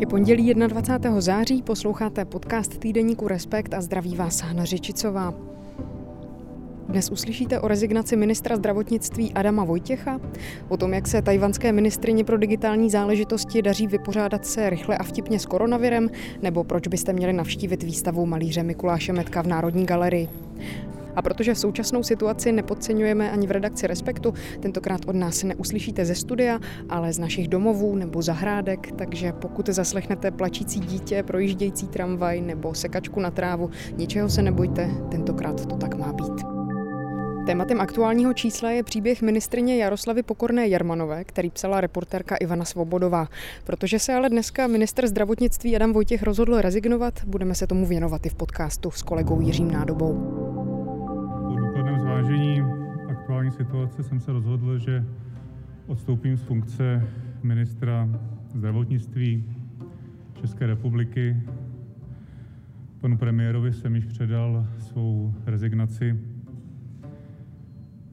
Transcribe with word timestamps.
Je 0.00 0.06
pondělí 0.06 0.54
21. 0.54 1.20
září, 1.20 1.62
posloucháte 1.62 2.24
podcast 2.24 2.78
týdeníku 2.78 3.28
Respekt 3.28 3.74
a 3.74 3.80
zdraví 3.80 4.16
vás 4.16 4.40
Hana 4.40 4.64
Řičicová. 4.64 5.34
Dnes 6.88 7.10
uslyšíte 7.10 7.60
o 7.60 7.68
rezignaci 7.68 8.16
ministra 8.16 8.56
zdravotnictví 8.56 9.32
Adama 9.32 9.64
Vojtěcha, 9.64 10.20
o 10.68 10.76
tom, 10.76 10.94
jak 10.94 11.08
se 11.08 11.22
tajvanské 11.22 11.72
ministrině 11.72 12.24
pro 12.24 12.38
digitální 12.38 12.90
záležitosti 12.90 13.62
daří 13.62 13.86
vypořádat 13.86 14.46
se 14.46 14.70
rychle 14.70 14.98
a 14.98 15.02
vtipně 15.02 15.38
s 15.38 15.46
koronavirem, 15.46 16.10
nebo 16.42 16.64
proč 16.64 16.88
byste 16.88 17.12
měli 17.12 17.32
navštívit 17.32 17.82
výstavu 17.82 18.26
malíře 18.26 18.62
Mikuláše 18.62 19.12
Metka 19.12 19.42
v 19.42 19.46
Národní 19.46 19.86
galerii. 19.86 20.28
A 21.16 21.22
protože 21.22 21.54
současnou 21.54 22.02
situaci 22.02 22.52
nepodceňujeme 22.52 23.30
ani 23.30 23.46
v 23.46 23.50
redakci 23.50 23.86
Respektu, 23.86 24.34
tentokrát 24.60 25.00
od 25.06 25.16
nás 25.16 25.42
neuslyšíte 25.42 26.04
ze 26.04 26.14
studia, 26.14 26.58
ale 26.88 27.12
z 27.12 27.18
našich 27.18 27.48
domovů 27.48 27.96
nebo 27.96 28.22
zahrádek, 28.22 28.92
takže 28.92 29.32
pokud 29.32 29.68
zaslechnete 29.68 30.30
plačící 30.30 30.80
dítě, 30.80 31.22
projíždějící 31.22 31.88
tramvaj 31.88 32.40
nebo 32.40 32.74
sekačku 32.74 33.20
na 33.20 33.30
trávu, 33.30 33.70
ničeho 33.96 34.28
se 34.28 34.42
nebojte, 34.42 34.90
tentokrát 35.10 35.66
to 35.66 35.76
tak 35.76 35.94
má 35.94 36.12
být. 36.12 36.60
Tématem 37.46 37.80
aktuálního 37.80 38.32
čísla 38.32 38.70
je 38.70 38.82
příběh 38.82 39.22
ministrině 39.22 39.76
Jaroslavy 39.76 40.22
Pokorné 40.22 40.68
Jarmanové, 40.68 41.24
který 41.24 41.50
psala 41.50 41.80
reportérka 41.80 42.36
Ivana 42.36 42.64
Svobodová. 42.64 43.28
Protože 43.64 43.98
se 43.98 44.14
ale 44.14 44.28
dneska 44.28 44.66
minister 44.66 45.06
zdravotnictví 45.06 45.76
Adam 45.76 45.92
Vojtěch 45.92 46.22
rozhodl 46.22 46.60
rezignovat, 46.60 47.14
budeme 47.26 47.54
se 47.54 47.66
tomu 47.66 47.86
věnovat 47.86 48.26
i 48.26 48.28
v 48.28 48.34
podcastu 48.34 48.90
s 48.90 49.02
kolegou 49.02 49.40
Jiřím 49.40 49.70
Nádobou 49.70 50.49
zvážení 52.30 52.62
aktuální 53.08 53.50
situace 53.50 54.02
jsem 54.02 54.20
se 54.20 54.32
rozhodl, 54.32 54.78
že 54.78 55.04
odstoupím 55.86 56.36
z 56.36 56.42
funkce 56.42 57.08
ministra 57.42 58.08
zdravotnictví 58.54 59.44
České 60.40 60.66
republiky. 60.66 61.36
Panu 63.00 63.18
premiérovi 63.18 63.72
jsem 63.72 63.94
již 63.96 64.04
předal 64.04 64.66
svou 64.78 65.34
rezignaci. 65.46 66.20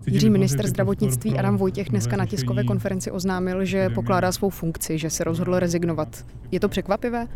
Jiří 0.08 0.30
minister 0.30 0.68
zdravotnictví 0.68 1.38
Adam 1.40 1.58
Vojtěch 1.58 1.90
dneska 1.90 2.18
na 2.18 2.26
tiskové 2.26 2.64
konferenci 2.64 3.12
oznámil, 3.12 3.66
že 3.66 3.90
pokládá 3.90 4.32
svou 4.32 4.50
funkci, 4.50 4.98
že 4.98 5.10
se 5.10 5.24
rozhodl 5.24 5.60
rezignovat. 5.60 6.26
Je 6.52 6.60
to 6.60 6.70
překvapivé? 6.70 7.28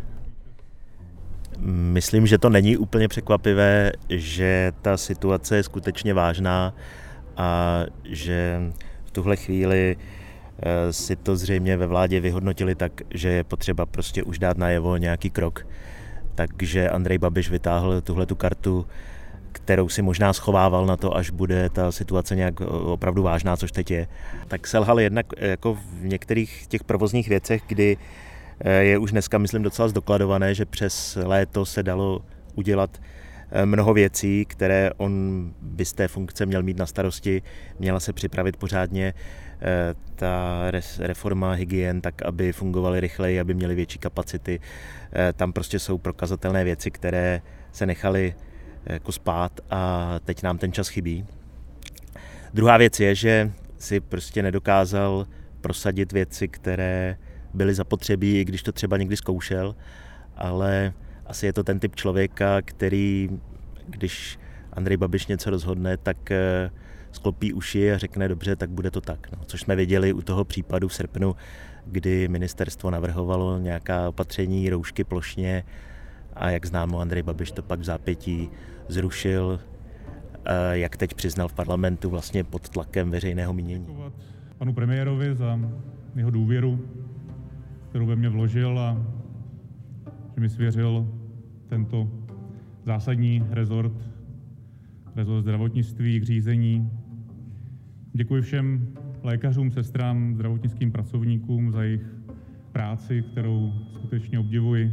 Myslím, 1.64 2.26
že 2.26 2.38
to 2.38 2.48
není 2.50 2.76
úplně 2.76 3.08
překvapivé, 3.08 3.92
že 4.08 4.72
ta 4.82 4.96
situace 4.96 5.56
je 5.56 5.62
skutečně 5.62 6.14
vážná 6.14 6.74
a 7.36 7.80
že 8.04 8.60
v 9.04 9.10
tuhle 9.10 9.36
chvíli 9.36 9.96
eh, 9.96 10.92
si 10.92 11.16
to 11.16 11.36
zřejmě 11.36 11.76
ve 11.76 11.86
vládě 11.86 12.20
vyhodnotili 12.20 12.74
tak, 12.74 12.92
že 13.10 13.28
je 13.28 13.44
potřeba 13.44 13.86
prostě 13.86 14.22
už 14.22 14.38
dát 14.38 14.58
najevo 14.58 14.96
nějaký 14.96 15.30
krok. 15.30 15.66
Takže 16.34 16.90
Andrej 16.90 17.18
Babiš 17.18 17.50
vytáhl 17.50 18.00
tuhle 18.00 18.26
tu 18.26 18.34
kartu, 18.34 18.86
kterou 19.52 19.88
si 19.88 20.02
možná 20.02 20.32
schovával 20.32 20.86
na 20.86 20.96
to, 20.96 21.16
až 21.16 21.30
bude 21.30 21.70
ta 21.70 21.92
situace 21.92 22.36
nějak 22.36 22.60
opravdu 22.60 23.22
vážná, 23.22 23.56
což 23.56 23.72
teď 23.72 23.90
je. 23.90 24.06
Tak 24.48 24.66
selhal 24.66 25.00
jednak 25.00 25.26
jako 25.36 25.74
v 25.74 26.04
některých 26.04 26.66
těch 26.66 26.84
provozních 26.84 27.28
věcech, 27.28 27.62
kdy 27.66 27.96
Eh, 27.96 28.31
je 28.64 28.98
už 28.98 29.12
dneska, 29.12 29.38
myslím, 29.38 29.62
docela 29.62 29.88
zdokladované, 29.88 30.54
že 30.54 30.66
přes 30.66 31.18
léto 31.24 31.64
se 31.66 31.82
dalo 31.82 32.24
udělat 32.54 33.00
eh, 33.50 33.66
mnoho 33.66 33.94
věcí, 33.94 34.44
které 34.44 34.90
on 34.96 35.52
by 35.62 35.84
z 35.84 35.92
té 35.92 36.08
funkce 36.08 36.46
měl 36.46 36.62
mít 36.62 36.76
na 36.76 36.86
starosti. 36.86 37.42
Měla 37.78 38.00
se 38.00 38.12
připravit 38.12 38.56
pořádně 38.56 39.14
eh, 39.60 39.94
ta 40.16 40.62
reforma 40.98 41.52
hygien 41.52 42.00
tak, 42.00 42.22
aby 42.22 42.52
fungovaly 42.52 43.00
rychleji, 43.00 43.40
aby 43.40 43.54
měly 43.54 43.74
větší 43.74 43.98
kapacity. 43.98 44.60
Tam 45.36 45.52
prostě 45.52 45.78
jsou 45.78 45.98
prokazatelné 45.98 46.64
věci, 46.64 46.90
které 46.90 47.42
se 47.72 47.86
nechaly 47.86 48.34
jako 48.86 49.12
spát 49.12 49.60
a 49.70 50.14
teď 50.24 50.42
nám 50.42 50.58
ten 50.58 50.72
čas 50.72 50.88
chybí. 50.88 51.26
Druhá 52.54 52.76
věc 52.76 53.00
je, 53.00 53.14
že 53.14 53.52
si 53.78 54.00
prostě 54.00 54.42
nedokázal 54.42 55.26
prosadit 55.60 56.12
věci, 56.12 56.48
které 56.48 57.16
byly 57.54 57.74
zapotřebí, 57.74 58.40
i 58.40 58.44
když 58.44 58.62
to 58.62 58.72
třeba 58.72 58.96
někdy 58.96 59.16
zkoušel, 59.16 59.76
ale 60.36 60.92
asi 61.26 61.46
je 61.46 61.52
to 61.52 61.64
ten 61.64 61.78
typ 61.78 61.96
člověka, 61.96 62.62
který, 62.62 63.30
když 63.86 64.38
Andrej 64.72 64.96
Babiš 64.96 65.26
něco 65.26 65.50
rozhodne, 65.50 65.96
tak 65.96 66.30
eh, 66.30 66.70
sklopí 67.12 67.52
uši 67.52 67.92
a 67.92 67.98
řekne 67.98 68.28
dobře, 68.28 68.56
tak 68.56 68.70
bude 68.70 68.90
to 68.90 69.00
tak. 69.00 69.32
No. 69.32 69.38
Což 69.46 69.60
jsme 69.60 69.76
viděli 69.76 70.12
u 70.12 70.22
toho 70.22 70.44
případu 70.44 70.88
v 70.88 70.94
srpnu, 70.94 71.36
kdy 71.86 72.28
ministerstvo 72.28 72.90
navrhovalo 72.90 73.58
nějaká 73.58 74.08
opatření, 74.08 74.70
roušky 74.70 75.04
plošně 75.04 75.64
a 76.34 76.50
jak 76.50 76.66
známo, 76.66 77.00
Andrej 77.00 77.22
Babiš 77.22 77.52
to 77.52 77.62
pak 77.62 77.80
v 77.80 77.84
zápětí 77.84 78.50
zrušil, 78.88 79.60
eh, 80.44 80.78
jak 80.78 80.96
teď 80.96 81.14
přiznal 81.14 81.48
v 81.48 81.52
parlamentu 81.52 82.10
vlastně 82.10 82.44
pod 82.44 82.68
tlakem 82.68 83.10
veřejného 83.10 83.52
mínění. 83.52 83.96
Panu 84.58 84.72
premiérovi 84.72 85.34
za 85.34 85.58
jeho 86.16 86.30
důvěru 86.30 86.80
kterou 87.92 88.06
ve 88.06 88.16
mě 88.16 88.28
vložil 88.28 88.78
a 88.78 89.06
že 90.34 90.40
mi 90.40 90.48
svěřil 90.48 91.08
tento 91.66 92.10
zásadní 92.84 93.44
rezort, 93.50 93.92
rezort 95.16 95.42
zdravotnictví 95.42 96.20
k 96.20 96.22
řízení. 96.22 96.90
Děkuji 98.12 98.42
všem 98.42 98.88
lékařům, 99.22 99.70
sestrám, 99.70 100.34
zdravotnickým 100.34 100.92
pracovníkům 100.92 101.72
za 101.72 101.82
jejich 101.82 102.16
práci, 102.72 103.22
kterou 103.22 103.72
skutečně 103.94 104.38
obdivuji. 104.38 104.92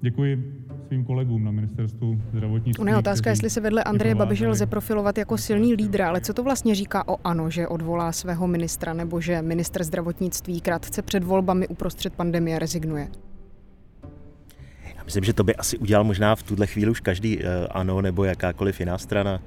Děkuji 0.00 0.57
svým 0.88 1.04
kolegům 1.04 1.44
na 1.44 1.50
ministerstvu 1.50 2.20
zdravotnictví. 2.32 2.82
Ona 2.82 2.90
je 2.90 2.98
otázka, 2.98 3.30
jestli 3.30 3.50
se 3.50 3.60
vedle 3.60 3.84
Andreje 3.84 4.14
Babiše 4.14 4.48
lze 4.48 4.66
profilovat 4.66 5.18
jako 5.18 5.38
silný 5.38 5.74
lídr, 5.74 6.02
ale 6.02 6.20
co 6.20 6.34
to 6.34 6.42
vlastně 6.42 6.74
říká 6.74 7.08
o 7.08 7.16
ANO, 7.24 7.50
že 7.50 7.68
odvolá 7.68 8.12
svého 8.12 8.46
ministra, 8.46 8.92
nebo 8.92 9.20
že 9.20 9.42
minister 9.42 9.84
zdravotnictví 9.84 10.60
krátce 10.60 11.02
před 11.02 11.24
volbami 11.24 11.68
uprostřed 11.68 12.12
pandemie 12.12 12.58
rezignuje? 12.58 13.08
Já 14.96 15.04
myslím, 15.04 15.24
že 15.24 15.32
to 15.32 15.44
by 15.44 15.56
asi 15.56 15.78
udělal 15.78 16.04
možná 16.04 16.36
v 16.36 16.42
tuhle 16.42 16.66
chvíli 16.66 16.90
už 16.90 17.00
každý 17.00 17.38
eh, 17.40 17.66
ANO 17.70 18.02
nebo 18.02 18.24
jakákoliv 18.24 18.80
jiná 18.80 18.98
strana. 18.98 19.40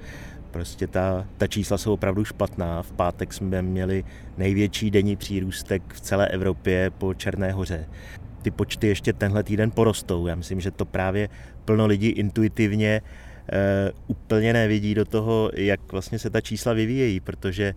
Prostě 0.50 0.86
ta, 0.86 1.26
ta 1.36 1.46
čísla 1.46 1.78
jsou 1.78 1.92
opravdu 1.92 2.24
špatná. 2.24 2.82
V 2.82 2.92
pátek 2.92 3.32
jsme 3.32 3.62
měli 3.62 4.04
největší 4.38 4.90
denní 4.90 5.16
přírůstek 5.16 5.82
v 5.94 6.00
celé 6.00 6.28
Evropě 6.28 6.90
po 6.90 7.14
Černé 7.14 7.52
hoře 7.52 7.86
ty 8.42 8.50
počty 8.50 8.88
ještě 8.88 9.12
tenhle 9.12 9.42
týden 9.42 9.70
porostou. 9.70 10.26
Já 10.26 10.34
myslím, 10.34 10.60
že 10.60 10.70
to 10.70 10.84
právě 10.84 11.28
plno 11.64 11.86
lidí 11.86 12.08
intuitivně 12.08 13.02
e, 13.52 13.92
úplně 14.06 14.52
nevidí 14.52 14.94
do 14.94 15.04
toho, 15.04 15.50
jak 15.56 15.92
vlastně 15.92 16.18
se 16.18 16.30
ta 16.30 16.40
čísla 16.40 16.72
vyvíjejí, 16.72 17.20
protože 17.20 17.74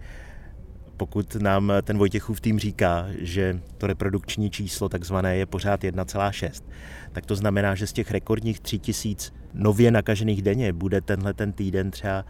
pokud 0.98 1.36
nám 1.36 1.74
ten 1.84 1.98
Vojtěchův 1.98 2.42
tým 2.42 2.60
říká, 2.60 3.08
že 3.20 3.60
to 3.78 3.88
reprodukční 3.88 4.50
číslo 4.50 4.90
takzvané 4.90 5.38
je 5.38 5.46
pořád 5.46 5.84
1,6, 5.84 6.64
tak 7.12 7.26
to 7.26 7.36
znamená, 7.36 7.76
že 7.76 7.88
z 7.88 7.94
těch 7.94 8.12
rekordních 8.12 8.60
3000 8.60 9.34
nově 9.54 9.92
nakažených 9.92 10.42
denně 10.42 10.74
bude 10.74 11.02
tenhle 11.02 11.34
ten 11.34 11.54
týden 11.54 11.92
třeba 11.92 12.26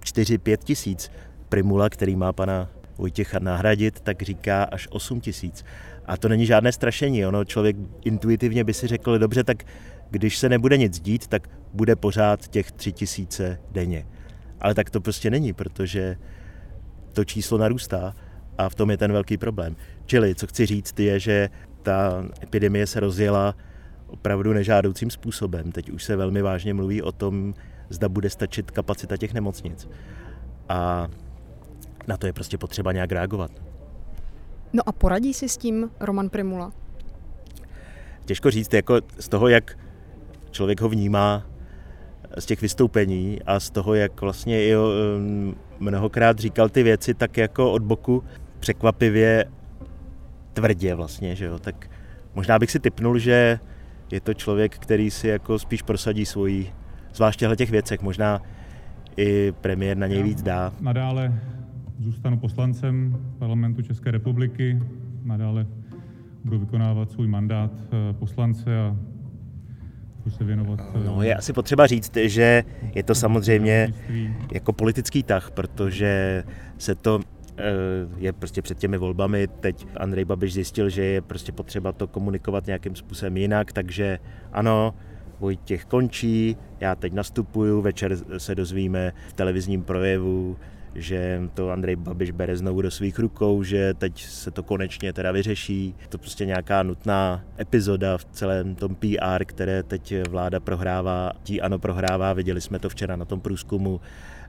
4-5 0.00 0.56
tisíc. 0.56 1.10
Primula, 1.48 1.88
který 1.88 2.16
má 2.16 2.32
pana 2.32 2.68
Vojtěcha 2.98 3.38
nahradit, 3.38 4.00
tak 4.00 4.22
říká 4.22 4.62
až 4.62 4.88
8 4.90 5.20
tisíc. 5.20 5.64
A 6.06 6.16
to 6.16 6.28
není 6.28 6.46
žádné 6.46 6.72
strašení. 6.72 7.26
Ono 7.26 7.44
člověk 7.44 7.76
intuitivně 8.04 8.64
by 8.64 8.74
si 8.74 8.86
řekl, 8.86 9.18
dobře, 9.18 9.44
tak 9.44 9.64
když 10.10 10.38
se 10.38 10.48
nebude 10.48 10.76
nic 10.76 11.00
dít, 11.00 11.26
tak 11.26 11.48
bude 11.72 11.96
pořád 11.96 12.48
těch 12.48 12.72
tři 12.72 12.92
tisíce 12.92 13.60
denně. 13.70 14.06
Ale 14.60 14.74
tak 14.74 14.90
to 14.90 15.00
prostě 15.00 15.30
není, 15.30 15.52
protože 15.52 16.16
to 17.12 17.24
číslo 17.24 17.58
narůstá 17.58 18.14
a 18.58 18.68
v 18.68 18.74
tom 18.74 18.90
je 18.90 18.96
ten 18.96 19.12
velký 19.12 19.36
problém. 19.36 19.76
Čili, 20.06 20.34
co 20.34 20.46
chci 20.46 20.66
říct, 20.66 21.00
je, 21.00 21.20
že 21.20 21.48
ta 21.82 22.24
epidemie 22.42 22.86
se 22.86 23.00
rozjela 23.00 23.54
opravdu 24.06 24.52
nežádoucím 24.52 25.10
způsobem. 25.10 25.72
Teď 25.72 25.90
už 25.90 26.04
se 26.04 26.16
velmi 26.16 26.42
vážně 26.42 26.74
mluví 26.74 27.02
o 27.02 27.12
tom, 27.12 27.54
zda 27.88 28.08
bude 28.08 28.30
stačit 28.30 28.70
kapacita 28.70 29.16
těch 29.16 29.34
nemocnic. 29.34 29.88
A 30.68 31.08
na 32.08 32.16
to 32.16 32.26
je 32.26 32.32
prostě 32.32 32.58
potřeba 32.58 32.92
nějak 32.92 33.12
reagovat. 33.12 33.50
No 34.72 34.82
a 34.86 34.92
poradí 34.92 35.34
si 35.34 35.48
s 35.48 35.56
tím 35.56 35.90
Roman 36.00 36.28
Primula? 36.28 36.72
Těžko 38.24 38.50
říct, 38.50 38.74
jako 38.74 39.00
z 39.18 39.28
toho, 39.28 39.48
jak 39.48 39.78
člověk 40.50 40.80
ho 40.80 40.88
vnímá 40.88 41.46
z 42.38 42.46
těch 42.46 42.62
vystoupení 42.62 43.42
a 43.46 43.60
z 43.60 43.70
toho, 43.70 43.94
jak 43.94 44.20
vlastně 44.20 44.64
i 44.64 44.76
um, 44.76 45.56
mnohokrát 45.78 46.38
říkal 46.38 46.68
ty 46.68 46.82
věci, 46.82 47.14
tak 47.14 47.36
jako 47.36 47.72
od 47.72 47.82
boku 47.82 48.24
překvapivě 48.60 49.44
tvrdě 50.52 50.94
vlastně, 50.94 51.36
že 51.36 51.44
jo, 51.44 51.58
tak 51.58 51.90
možná 52.34 52.58
bych 52.58 52.70
si 52.70 52.80
typnul, 52.80 53.18
že 53.18 53.60
je 54.10 54.20
to 54.20 54.34
člověk, 54.34 54.78
který 54.78 55.10
si 55.10 55.28
jako 55.28 55.58
spíš 55.58 55.82
prosadí 55.82 56.26
svoji, 56.26 56.72
zvláště 57.14 57.56
těch 57.56 57.70
věcech, 57.70 58.00
možná 58.00 58.42
i 59.16 59.52
premiér 59.60 59.96
na 59.96 60.06
něj 60.06 60.22
víc 60.22 60.42
dá. 60.42 60.72
Nadále 60.80 61.32
zůstanu 61.98 62.38
poslancem 62.38 63.18
parlamentu 63.38 63.82
České 63.82 64.10
republiky, 64.10 64.78
nadále 65.24 65.66
budu 66.44 66.58
vykonávat 66.58 67.10
svůj 67.10 67.28
mandát 67.28 67.72
poslance 68.18 68.80
a 68.80 68.96
se 70.28 70.44
věnovat. 70.44 70.80
No, 71.04 71.22
je 71.22 71.34
asi 71.34 71.52
potřeba 71.52 71.86
říct, 71.86 72.16
že 72.16 72.64
je 72.94 73.02
to 73.02 73.14
samozřejmě 73.14 73.92
jako 74.52 74.72
politický 74.72 75.22
tah, 75.22 75.50
protože 75.50 76.44
se 76.78 76.94
to 76.94 77.20
je 78.18 78.32
prostě 78.32 78.62
před 78.62 78.78
těmi 78.78 78.98
volbami. 78.98 79.48
Teď 79.60 79.86
Andrej 79.96 80.24
Babiš 80.24 80.52
zjistil, 80.54 80.88
že 80.88 81.04
je 81.04 81.20
prostě 81.20 81.52
potřeba 81.52 81.92
to 81.92 82.06
komunikovat 82.06 82.66
nějakým 82.66 82.96
způsobem 82.96 83.36
jinak, 83.36 83.72
takže 83.72 84.18
ano, 84.52 84.94
Vojtěch 85.40 85.84
končí, 85.84 86.56
já 86.80 86.94
teď 86.94 87.12
nastupuju, 87.12 87.80
večer 87.80 88.16
se 88.38 88.54
dozvíme 88.54 89.12
v 89.28 89.32
televizním 89.32 89.82
projevu, 89.82 90.56
že 90.94 91.42
to 91.54 91.70
Andrej 91.70 91.96
Babiš 91.96 92.30
bere 92.30 92.56
znovu 92.56 92.82
do 92.82 92.90
svých 92.90 93.18
rukou, 93.18 93.62
že 93.62 93.94
teď 93.94 94.24
se 94.24 94.50
to 94.50 94.62
konečně 94.62 95.12
teda 95.12 95.32
vyřeší. 95.32 95.94
To 96.08 96.18
prostě 96.18 96.46
nějaká 96.46 96.82
nutná 96.82 97.44
epizoda 97.60 98.18
v 98.18 98.24
celém 98.24 98.74
tom 98.74 98.94
PR, 98.94 99.44
které 99.44 99.82
teď 99.82 100.14
vláda 100.28 100.60
prohrává. 100.60 101.32
Tí 101.42 101.60
ano 101.60 101.78
prohrává, 101.78 102.32
viděli 102.32 102.60
jsme 102.60 102.78
to 102.78 102.88
včera 102.88 103.16
na 103.16 103.24
tom 103.24 103.40
průzkumu 103.40 104.00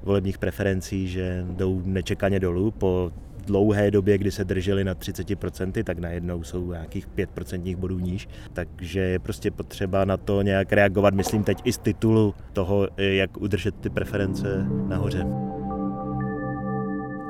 volebních 0.04 0.38
preferencí, 0.38 1.08
že 1.08 1.46
jdou 1.50 1.82
nečekaně 1.86 2.40
dolů 2.40 2.72
po 2.72 3.12
dlouhé 3.46 3.92
době, 3.92 4.18
kdy 4.18 4.32
se 4.32 4.44
drželi 4.44 4.84
na 4.84 4.96
30%, 4.96 5.84
tak 5.84 6.00
najednou 6.00 6.44
jsou 6.44 6.72
nějakých 6.72 7.08
5% 7.08 7.76
bodů 7.76 8.00
níž. 8.00 8.28
Takže 8.54 9.00
je 9.00 9.20
prostě 9.20 9.52
potřeba 9.52 10.06
na 10.06 10.18
to 10.18 10.42
nějak 10.42 10.74
reagovat, 10.74 11.14
myslím 11.14 11.44
teď 11.44 11.62
i 11.64 11.74
z 11.74 11.78
titulu 11.78 12.36
toho, 12.54 12.88
jak 12.98 13.38
udržet 13.38 13.76
ty 13.76 13.90
preference 13.90 14.66
nahoře. 14.88 15.26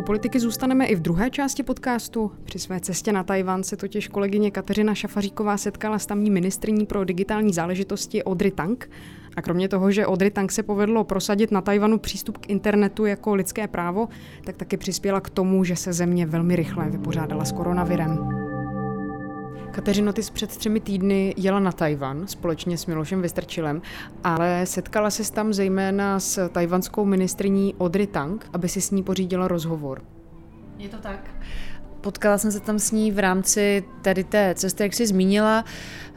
Politiky 0.09 0.39
zůstaneme 0.39 0.85
i 0.85 0.95
v 0.95 0.99
druhé 0.99 1.29
části 1.29 1.63
podcastu. 1.63 2.31
Při 2.43 2.59
své 2.59 2.79
cestě 2.79 3.11
na 3.11 3.23
Tajvan 3.23 3.63
se 3.63 3.77
totiž 3.77 4.07
kolegyně 4.07 4.51
Kateřina 4.51 4.95
Šafaříková 4.95 5.57
setkala 5.57 5.99
s 5.99 6.05
tamní 6.05 6.29
ministrní 6.29 6.85
pro 6.85 7.03
digitální 7.03 7.53
záležitosti 7.53 8.23
Audrey 8.23 8.51
Tang. 8.51 8.89
A 9.35 9.41
kromě 9.41 9.69
toho, 9.69 9.91
že 9.91 10.05
Audrey 10.05 10.31
Tang 10.31 10.51
se 10.51 10.63
povedlo 10.63 11.03
prosadit 11.03 11.51
na 11.51 11.61
Tajvanu 11.61 11.99
přístup 11.99 12.37
k 12.37 12.49
internetu 12.49 13.05
jako 13.05 13.35
lidské 13.35 13.67
právo, 13.67 14.07
tak 14.43 14.57
taky 14.57 14.77
přispěla 14.77 15.21
k 15.21 15.29
tomu, 15.29 15.63
že 15.63 15.75
se 15.75 15.93
země 15.93 16.25
velmi 16.25 16.55
rychle 16.55 16.89
vypořádala 16.89 17.45
s 17.45 17.51
koronavirem. 17.51 18.38
Kateřino, 19.71 20.13
ty 20.13 20.21
před 20.33 20.57
třemi 20.57 20.79
týdny 20.79 21.33
jela 21.37 21.59
na 21.59 21.71
Tajvan 21.71 22.27
společně 22.27 22.77
s 22.77 22.85
Milošem 22.85 23.21
Vystrčilem, 23.21 23.81
ale 24.23 24.65
setkala 24.65 25.09
se 25.09 25.31
tam 25.31 25.53
zejména 25.53 26.19
s 26.19 26.49
tajvanskou 26.49 27.05
ministriní 27.05 27.75
Audrey 27.79 28.07
Tang, 28.07 28.49
aby 28.53 28.69
si 28.69 28.81
s 28.81 28.91
ní 28.91 29.03
pořídila 29.03 29.47
rozhovor. 29.47 30.01
Je 30.77 30.89
to 30.89 30.97
tak. 30.97 31.31
Potkala 32.01 32.37
jsem 32.37 32.51
se 32.51 32.59
tam 32.59 32.79
s 32.79 32.91
ní 32.91 33.11
v 33.11 33.19
rámci 33.19 33.83
tady 34.01 34.23
té 34.23 34.55
cesty, 34.55 34.83
jak 34.83 34.93
jsi 34.93 35.07
zmínila. 35.07 35.65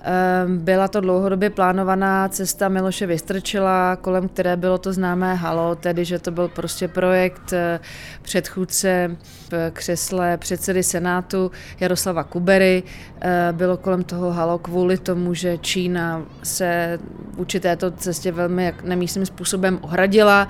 Ehm, 0.04 0.58
byla 0.58 0.88
to 0.88 1.00
dlouhodobě 1.00 1.50
plánovaná 1.50 2.28
cesta 2.28 2.68
Miloše 2.68 3.06
Vystrčila, 3.06 3.96
kolem 3.96 4.28
které 4.28 4.56
bylo 4.56 4.78
to 4.78 4.92
známé 4.92 5.34
halo, 5.34 5.74
tedy 5.74 6.04
že 6.04 6.18
to 6.18 6.30
byl 6.30 6.48
prostě 6.48 6.88
projekt 6.88 7.52
eh, 7.52 7.80
předchůdce 8.22 9.16
v 9.50 9.70
křesle 9.70 10.36
předsedy 10.36 10.82
Senátu 10.82 11.50
Jaroslava 11.80 12.24
Kubery. 12.24 12.82
Eh, 13.20 13.48
bylo 13.52 13.76
kolem 13.76 14.04
toho 14.04 14.32
halo 14.32 14.58
kvůli 14.58 14.98
tomu, 14.98 15.34
že 15.34 15.58
Čína 15.58 16.22
se 16.42 16.98
vůči 17.36 17.60
této 17.60 17.90
cestě 17.90 18.32
velmi 18.32 18.74
nemístným 18.84 19.26
způsobem 19.26 19.78
ohradila. 19.82 20.48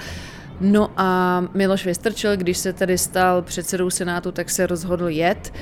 No 0.60 0.90
a 0.96 1.40
Miloš 1.54 1.86
Vystrčil, 1.86 2.36
když 2.36 2.58
se 2.58 2.72
tedy 2.72 2.98
stal 2.98 3.42
předsedou 3.42 3.90
Senátu, 3.90 4.32
tak 4.32 4.50
se 4.50 4.66
rozhodl 4.66 5.08
jet 5.08 5.52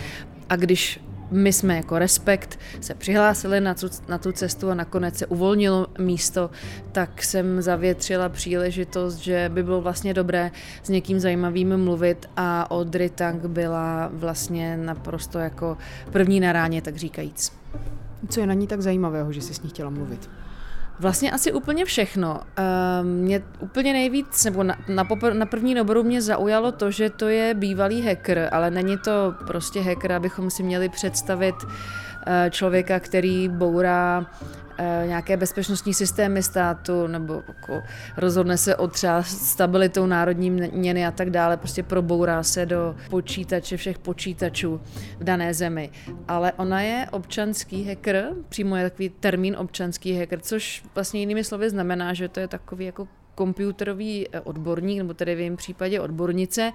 a 0.48 0.56
když 0.56 1.00
my 1.31 1.52
jsme 1.52 1.76
jako 1.76 1.98
Respekt 1.98 2.58
se 2.81 2.94
přihlásili 2.94 3.60
na 3.60 3.75
tu, 3.75 3.88
na 4.08 4.19
tu 4.19 4.32
cestu 4.32 4.70
a 4.70 4.75
nakonec 4.75 5.19
se 5.19 5.26
uvolnilo 5.26 5.87
místo, 5.98 6.50
tak 6.92 7.22
jsem 7.22 7.62
zavětřila 7.62 8.28
příležitost, 8.28 9.16
že 9.16 9.50
by 9.54 9.62
bylo 9.62 9.81
vlastně 9.81 10.14
dobré 10.14 10.50
s 10.82 10.88
někým 10.88 11.20
zajímavým 11.20 11.76
mluvit 11.76 12.26
a 12.37 12.70
Audrey 12.70 13.10
Tang 13.10 13.46
byla 13.46 14.10
vlastně 14.12 14.76
naprosto 14.76 15.38
jako 15.38 15.76
první 16.12 16.40
na 16.40 16.52
ráně, 16.52 16.82
tak 16.82 16.96
říkajíc. 16.96 17.52
Co 18.28 18.40
je 18.40 18.46
na 18.46 18.54
ní 18.54 18.66
tak 18.66 18.81
zajímavého, 18.81 19.32
že 19.32 19.40
jsi 19.40 19.54
s 19.54 19.62
ní 19.62 19.70
chtěla 19.70 19.90
mluvit? 19.90 20.31
Vlastně 21.00 21.32
asi 21.32 21.52
úplně 21.52 21.85
všechno. 21.85 22.41
Ehm, 22.56 23.06
mě 23.06 23.43
úplně 23.61 23.93
nejvíc, 23.93 24.44
nebo 24.44 24.62
na, 24.62 24.76
na, 24.88 25.05
popr- 25.05 25.35
na 25.35 25.47
první 25.47 25.75
doboru 25.75 26.02
mě 26.02 26.23
zaujalo 26.23 26.73
to, 26.73 26.91
že 26.91 27.11
to 27.11 27.29
je 27.29 27.55
bývalý 27.55 28.02
hacker, 28.02 28.49
ale 28.52 28.70
není 28.70 28.99
to 28.99 29.35
prostě 29.47 29.81
hacker, 29.81 30.12
abychom 30.12 30.50
si 30.50 30.62
měli 30.62 30.88
představit 30.88 31.55
eh, 31.64 31.69
člověka, 32.50 33.00
který 33.00 33.49
bourá 33.49 34.26
Eh, 34.82 35.06
nějaké 35.06 35.37
bezpečnostní 35.37 35.94
systémy 35.94 36.43
státu 36.43 37.06
nebo 37.06 37.43
jako 37.49 37.82
rozhodne 38.17 38.56
se 38.56 38.76
o 38.76 38.88
třeba 38.88 39.22
stabilitou 39.22 40.06
národní 40.06 40.50
měny 40.50 41.06
a 41.06 41.11
tak 41.11 41.31
dále, 41.31 41.56
prostě 41.56 41.82
probourá 41.82 42.43
se 42.43 42.67
do 42.67 42.96
počítače 43.11 43.76
všech 43.76 43.99
počítačů 43.99 44.81
v 45.19 45.25
dané 45.25 45.55
zemi. 45.55 45.90
Ale 46.28 46.52
ona 46.52 46.81
je 46.81 47.06
občanský 47.11 47.84
hacker, 47.84 48.32
přímo 48.49 48.76
je 48.76 48.90
takový 48.90 49.08
termín 49.08 49.56
občanský 49.58 50.19
hacker, 50.19 50.40
což 50.40 50.82
vlastně 50.94 51.20
jinými 51.20 51.44
slovy 51.44 51.70
znamená, 51.70 52.14
že 52.14 52.28
to 52.28 52.40
je 52.40 52.49
takový 52.49 52.84
jako 52.84 53.08
komputerový 53.35 54.27
eh, 54.29 54.41
odborník, 54.41 54.99
nebo 54.99 55.15
tedy 55.15 55.35
v 55.35 55.38
jejím 55.38 55.56
případě 55.56 56.00
odbornice, 56.00 56.73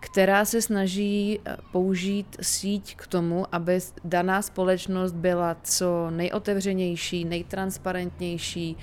která 0.00 0.44
se 0.44 0.62
snaží 0.62 1.40
eh, 1.44 1.56
použít 1.72 2.36
síť 2.40 2.96
k 2.96 3.06
tomu, 3.06 3.46
aby 3.52 3.80
daná 4.04 4.42
společnost 4.42 5.12
byla 5.12 5.56
co 5.62 6.10
nejotevřenější, 6.10 7.24
nejtransparentnější, 7.24 8.76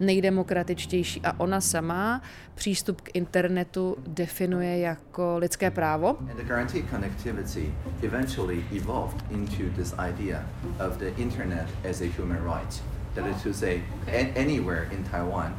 nejdemokratičtější 0.00 1.20
a 1.24 1.40
ona 1.40 1.60
sama 1.60 2.22
přístup 2.54 3.00
k 3.00 3.10
internetu 3.14 3.96
definuje 4.06 4.78
jako 4.78 5.38
lidské 5.38 5.70
právo. 5.70 6.16
That 13.14 13.26
is 13.36 13.42
to 13.42 13.54
say, 13.54 13.82
anywhere 14.36 14.88
in 14.92 15.04
Taiwan, 15.04 15.54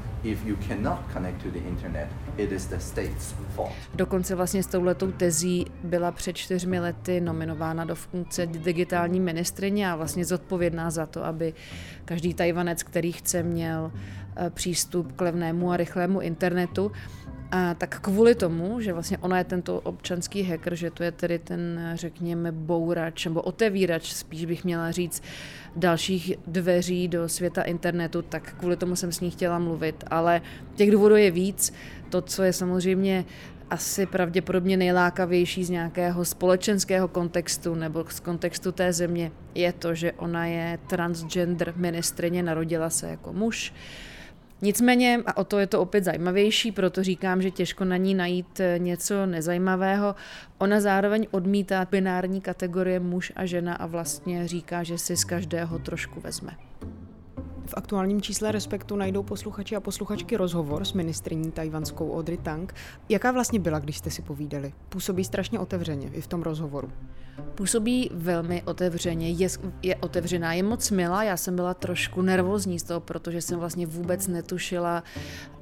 Dokonce 3.95 4.35
vlastně 4.35 4.63
s 4.63 4.67
touhletou 4.67 5.11
tezí 5.11 5.65
byla 5.83 6.11
před 6.11 6.33
čtyřmi 6.33 6.79
lety 6.79 7.21
nominována 7.21 7.85
do 7.85 7.95
funkce 7.95 8.45
digitální 8.45 9.19
ministrině 9.19 9.91
a 9.91 9.95
vlastně 9.95 10.25
zodpovědná 10.25 10.91
za 10.91 11.05
to, 11.05 11.25
aby 11.25 11.53
každý 12.05 12.33
Tajvanec, 12.33 12.83
který 12.83 13.11
chce, 13.11 13.43
měl 13.43 13.91
eh, 14.35 14.49
přístup 14.49 15.11
k 15.11 15.21
levnému 15.21 15.71
a 15.71 15.77
rychlému 15.77 16.21
internetu. 16.21 16.91
A 17.51 17.73
tak 17.73 17.99
kvůli 17.99 18.35
tomu, 18.35 18.81
že 18.81 18.93
vlastně 18.93 19.17
ona 19.17 19.37
je 19.37 19.43
tento 19.43 19.79
občanský 19.79 20.43
hacker, 20.43 20.75
že 20.75 20.91
to 20.91 21.03
je 21.03 21.11
tedy 21.11 21.39
ten, 21.39 21.91
řekněme, 21.93 22.51
bourač 22.51 23.25
nebo 23.25 23.41
otevírač, 23.41 24.13
spíš 24.13 24.45
bych 24.45 24.63
měla 24.63 24.91
říct, 24.91 25.23
dalších 25.75 26.33
dveří 26.47 27.07
do 27.07 27.29
světa 27.29 27.61
internetu, 27.61 28.21
tak 28.21 28.53
kvůli 28.59 28.77
tomu 28.77 28.95
jsem 28.95 29.11
s 29.11 29.19
ní 29.19 29.31
chtěla 29.31 29.59
mluvit. 29.59 30.03
Ale 30.17 30.41
těch 30.75 30.91
důvodů 30.91 31.15
je 31.15 31.31
víc. 31.31 31.73
To, 32.09 32.21
co 32.21 32.43
je 32.43 32.53
samozřejmě 32.53 33.25
asi 33.69 34.05
pravděpodobně 34.05 34.77
nejlákavější 34.77 35.63
z 35.63 35.69
nějakého 35.69 36.25
společenského 36.25 37.07
kontextu 37.07 37.75
nebo 37.75 38.05
z 38.09 38.19
kontextu 38.19 38.71
té 38.71 38.93
země, 38.93 39.31
je 39.55 39.73
to, 39.73 39.95
že 39.95 40.11
ona 40.11 40.45
je 40.45 40.79
transgender 40.87 41.73
ministrině, 41.75 42.43
narodila 42.43 42.89
se 42.89 43.09
jako 43.09 43.33
muž, 43.33 43.73
Nicméně, 44.61 45.19
a 45.25 45.37
o 45.37 45.43
to 45.43 45.59
je 45.59 45.67
to 45.67 45.81
opět 45.81 46.03
zajímavější, 46.03 46.71
proto 46.71 47.03
říkám, 47.03 47.41
že 47.41 47.51
těžko 47.51 47.85
na 47.85 47.97
ní 47.97 48.15
najít 48.15 48.59
eh, 48.59 48.79
něco 48.79 49.25
nezajímavého. 49.25 50.15
Ona 50.57 50.81
zároveň 50.81 51.27
odmítá 51.31 51.85
binární 51.91 52.41
kategorie 52.41 52.99
muž 52.99 53.31
a 53.35 53.45
žena 53.45 53.73
a 53.73 53.85
vlastně 53.85 54.47
říká, 54.47 54.83
že 54.83 54.97
si 54.97 55.17
z 55.17 55.23
každého 55.23 55.79
trošku 55.79 56.21
vezme. 56.21 56.66
V 57.67 57.73
aktuálním 57.77 58.21
čísle 58.21 58.51
Respektu 58.51 58.95
najdou 58.95 59.23
posluchači 59.23 59.75
a 59.75 59.79
posluchačky 59.79 60.37
rozhovor 60.37 60.85
s 60.85 60.93
ministriní 60.93 61.51
tajvanskou 61.51 62.17
Audrey 62.17 62.37
Tang. 62.37 62.73
Jaká 63.09 63.31
vlastně 63.31 63.59
byla, 63.59 63.79
když 63.79 63.97
jste 63.97 64.09
si 64.11 64.21
povídali? 64.21 64.73
Působí 64.89 65.23
strašně 65.23 65.59
otevřeně 65.59 66.09
i 66.13 66.21
v 66.21 66.27
tom 66.27 66.41
rozhovoru. 66.41 66.91
Působí 67.55 68.09
velmi 68.13 68.63
otevřeně, 68.63 69.29
je, 69.29 69.47
je 69.83 69.95
otevřená, 69.95 70.53
je 70.53 70.63
moc 70.63 70.91
milá. 70.91 71.23
Já 71.23 71.37
jsem 71.37 71.55
byla 71.55 71.73
trošku 71.73 72.21
nervózní 72.21 72.79
z 72.79 72.83
toho, 72.83 72.99
protože 72.99 73.41
jsem 73.41 73.59
vlastně 73.59 73.87
vůbec 73.87 74.27
netušila, 74.27 75.03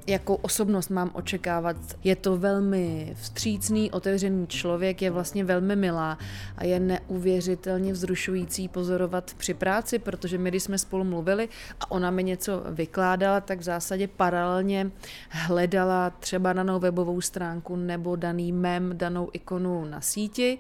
jakou 0.08 0.36
osobnost 0.36 0.90
mám 0.90 1.12
očekávat. 1.14 1.78
Je 2.04 2.16
to 2.16 2.38
velmi 2.38 3.14
vstřícný, 3.22 3.92
otevřený 3.92 4.48
člověk, 4.48 5.02
je 5.02 5.12
vlastně 5.12 5.44
velmi 5.44 5.76
milá 5.76 6.18
a 6.58 6.64
je 6.64 6.80
neuvěřitelně 6.80 7.94
vzrušující 7.94 8.68
pozorovat 8.68 9.34
při 9.38 9.54
práci, 9.54 10.00
protože 10.00 10.38
my, 10.38 10.50
když 10.50 10.64
jsme 10.64 10.78
spolu 10.78 11.04
mluvili 11.04 11.50
a 11.80 11.92
ona 11.92 12.12
mi 12.12 12.24
něco 12.24 12.64
vykládala, 12.70 13.42
tak 13.42 13.60
v 13.60 13.64
zásadě 13.64 14.08
paralelně 14.08 14.92
hledala 15.30 16.10
třeba 16.10 16.54
danou 16.54 16.80
webovou 16.80 17.22
stránku 17.22 17.76
nebo 17.76 18.16
daný 18.16 18.52
mem, 18.52 18.98
danou 18.98 19.30
ikonu 19.34 19.86
na 19.86 20.02
síti 20.02 20.58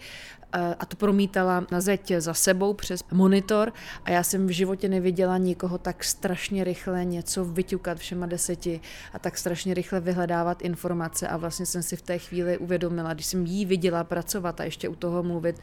a 0.79 0.85
to 0.85 0.97
promítala 0.97 1.65
na 1.71 1.81
zeď 1.81 2.13
za 2.17 2.33
sebou 2.33 2.74
přes 2.74 3.03
monitor 3.12 3.74
a 4.03 4.12
já 4.12 4.24
jsem 4.24 4.47
v 4.47 4.50
životě 4.50 4.89
neviděla 4.89 5.38
nikoho 5.38 5.77
tak 5.77 6.03
strašně 6.03 6.63
rychle 6.63 7.05
něco 7.05 7.45
vyťukat 7.45 7.97
všema 7.97 8.25
deseti 8.25 8.81
a 9.13 9.19
tak 9.19 9.38
strašně 9.38 9.74
rychle 9.74 10.00
vyhledávat 10.00 10.62
informace 10.62 11.27
a 11.27 11.38
vlastně 11.38 11.65
jsem 11.65 11.83
si 11.83 11.95
v 11.95 12.01
té 12.01 12.17
chvíli 12.17 12.57
uvědomila, 12.57 13.13
když 13.13 13.25
jsem 13.25 13.45
jí 13.45 13.65
viděla 13.65 14.03
pracovat 14.03 14.59
a 14.59 14.63
ještě 14.63 14.89
u 14.89 14.95
toho 14.95 15.24
mluvit 15.24 15.59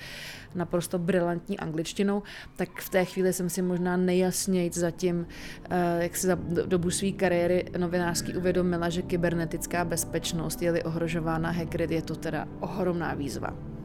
naprosto 0.55 0.99
brilantní 0.99 1.59
angličtinou, 1.59 2.23
tak 2.57 2.81
v 2.81 2.89
té 2.89 3.05
chvíli 3.05 3.33
jsem 3.33 3.51
si 3.51 3.63
možná 3.63 3.97
nejjasněji 3.97 4.71
zatím, 4.75 5.27
eh, 5.71 6.03
jak 6.03 6.17
si 6.17 6.27
za 6.27 6.39
dobu 6.67 6.91
své 6.91 7.11
kariéry 7.11 7.65
novinářský 7.79 8.37
uvědomila, 8.37 8.89
že 8.89 9.03
kybernetická 9.03 9.85
bezpečnost 9.85 10.63
je-li 10.63 10.83
ohrožována 10.83 11.51
hackery, 11.51 11.95
je 11.95 12.03
to 12.03 12.17
teda 12.17 12.49
ohromná 12.61 13.15
výzva. 13.15 13.82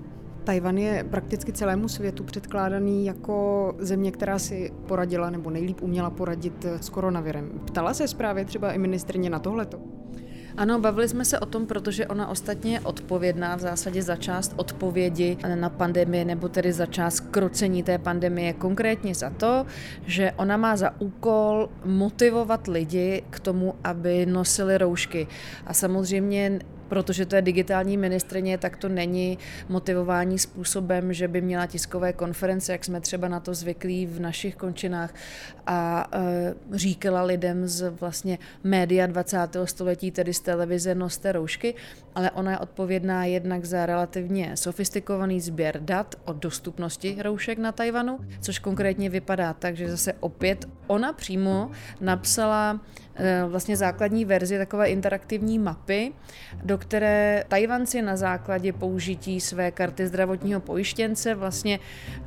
Tajvan 0.48 0.78
je 0.78 1.04
prakticky 1.04 1.54
celému 1.54 1.88
světu 1.88 2.24
předkládaný 2.24 3.06
jako 3.06 3.76
země, 3.80 4.12
která 4.12 4.40
si 4.40 4.74
poradila 4.88 5.30
nebo 5.30 5.50
nejlíp 5.50 5.82
uměla 5.82 6.10
poradit 6.10 6.66
s 6.66 6.90
koronavirem. 6.90 7.50
Ptala 7.66 7.94
se 7.94 8.08
zprávě 8.08 8.46
třeba 8.46 8.72
i 8.72 8.78
ministrně 8.78 9.30
na 9.30 9.40
tohleto? 9.40 9.80
Ano, 10.58 10.80
bavili 10.80 11.08
jsme 11.08 11.26
se 11.26 11.40
o 11.40 11.46
tom, 11.46 11.66
protože 11.66 12.08
ona 12.08 12.28
ostatně 12.28 12.74
je 12.74 12.80
odpovědná 12.80 13.56
v 13.56 13.60
zásadě 13.60 14.02
za 14.02 14.16
část 14.16 14.54
odpovědi 14.56 15.38
na 15.56 15.70
pandemii, 15.70 16.26
nebo 16.26 16.50
tedy 16.50 16.74
za 16.74 16.86
část 16.86 17.20
krocení 17.20 17.84
té 17.84 17.98
pandemie, 17.98 18.54
konkrétně 18.54 19.16
za 19.16 19.30
to, 19.30 19.66
že 20.06 20.32
ona 20.32 20.58
má 20.58 20.76
za 20.76 21.02
úkol 21.02 21.70
motivovat 21.86 22.68
lidi 22.68 23.24
k 23.30 23.40
tomu, 23.40 23.74
aby 23.84 24.26
nosili 24.26 24.78
roušky. 24.78 25.28
A 25.66 25.74
samozřejmě 25.74 26.60
protože 26.90 27.26
to 27.26 27.36
je 27.36 27.42
digitální 27.42 27.98
ministrině, 27.98 28.58
tak 28.58 28.78
to 28.78 28.90
není 28.90 29.38
motivování 29.70 30.40
způsobem, 30.40 31.14
že 31.14 31.28
by 31.28 31.42
měla 31.42 31.66
tiskové 31.66 32.14
konference, 32.14 32.72
jak 32.72 32.86
jsme 32.86 33.02
třeba 33.02 33.28
na 33.28 33.40
to 33.40 33.54
zvyklí 33.54 34.06
v 34.06 34.20
našich 34.20 34.56
končinách 34.56 35.14
a 35.68 36.08
e, 36.12 36.54
říkala 36.78 37.24
lidem 37.24 37.68
z 37.68 37.90
vlastně 37.90 38.40
média 38.64 39.08
20. 39.08 39.38
století, 39.66 40.12
tedy 40.12 40.34
z 40.34 40.40
televize, 40.40 40.96
noste 40.96 41.32
roušky, 41.32 41.76
ale 42.16 42.32
ona 42.32 42.52
je 42.52 42.58
odpovědná 42.58 43.26
jednak 43.26 43.66
za 43.66 43.86
relativně 43.86 44.58
sofistikovaný 44.58 45.42
sběr 45.42 45.80
dat 45.82 46.16
o 46.26 46.34
dostupnosti 46.34 47.18
roušek 47.22 47.58
na 47.58 47.72
Tajvanu, 47.72 48.20
což 48.42 48.60
konkrétně 48.60 49.10
vypadá 49.10 49.54
tak, 49.54 49.78
že 49.78 49.92
zase 49.92 50.14
opět 50.20 50.66
ona 50.88 51.14
přímo 51.14 51.72
napsala 52.02 52.80
vlastně 53.48 53.78
základní 53.78 54.26
verzi 54.26 54.58
takové 54.58 54.90
interaktivní 54.90 55.60
mapy, 55.60 56.14
do 56.64 56.78
které 56.78 57.44
Tajvanci 57.48 58.02
na 58.02 58.18
základě 58.18 58.74
použití 58.74 59.42
své 59.42 59.72
karty 59.72 60.08
zdravotního 60.08 60.60
pojištěnce 60.60 61.36
vlastně 61.36 61.80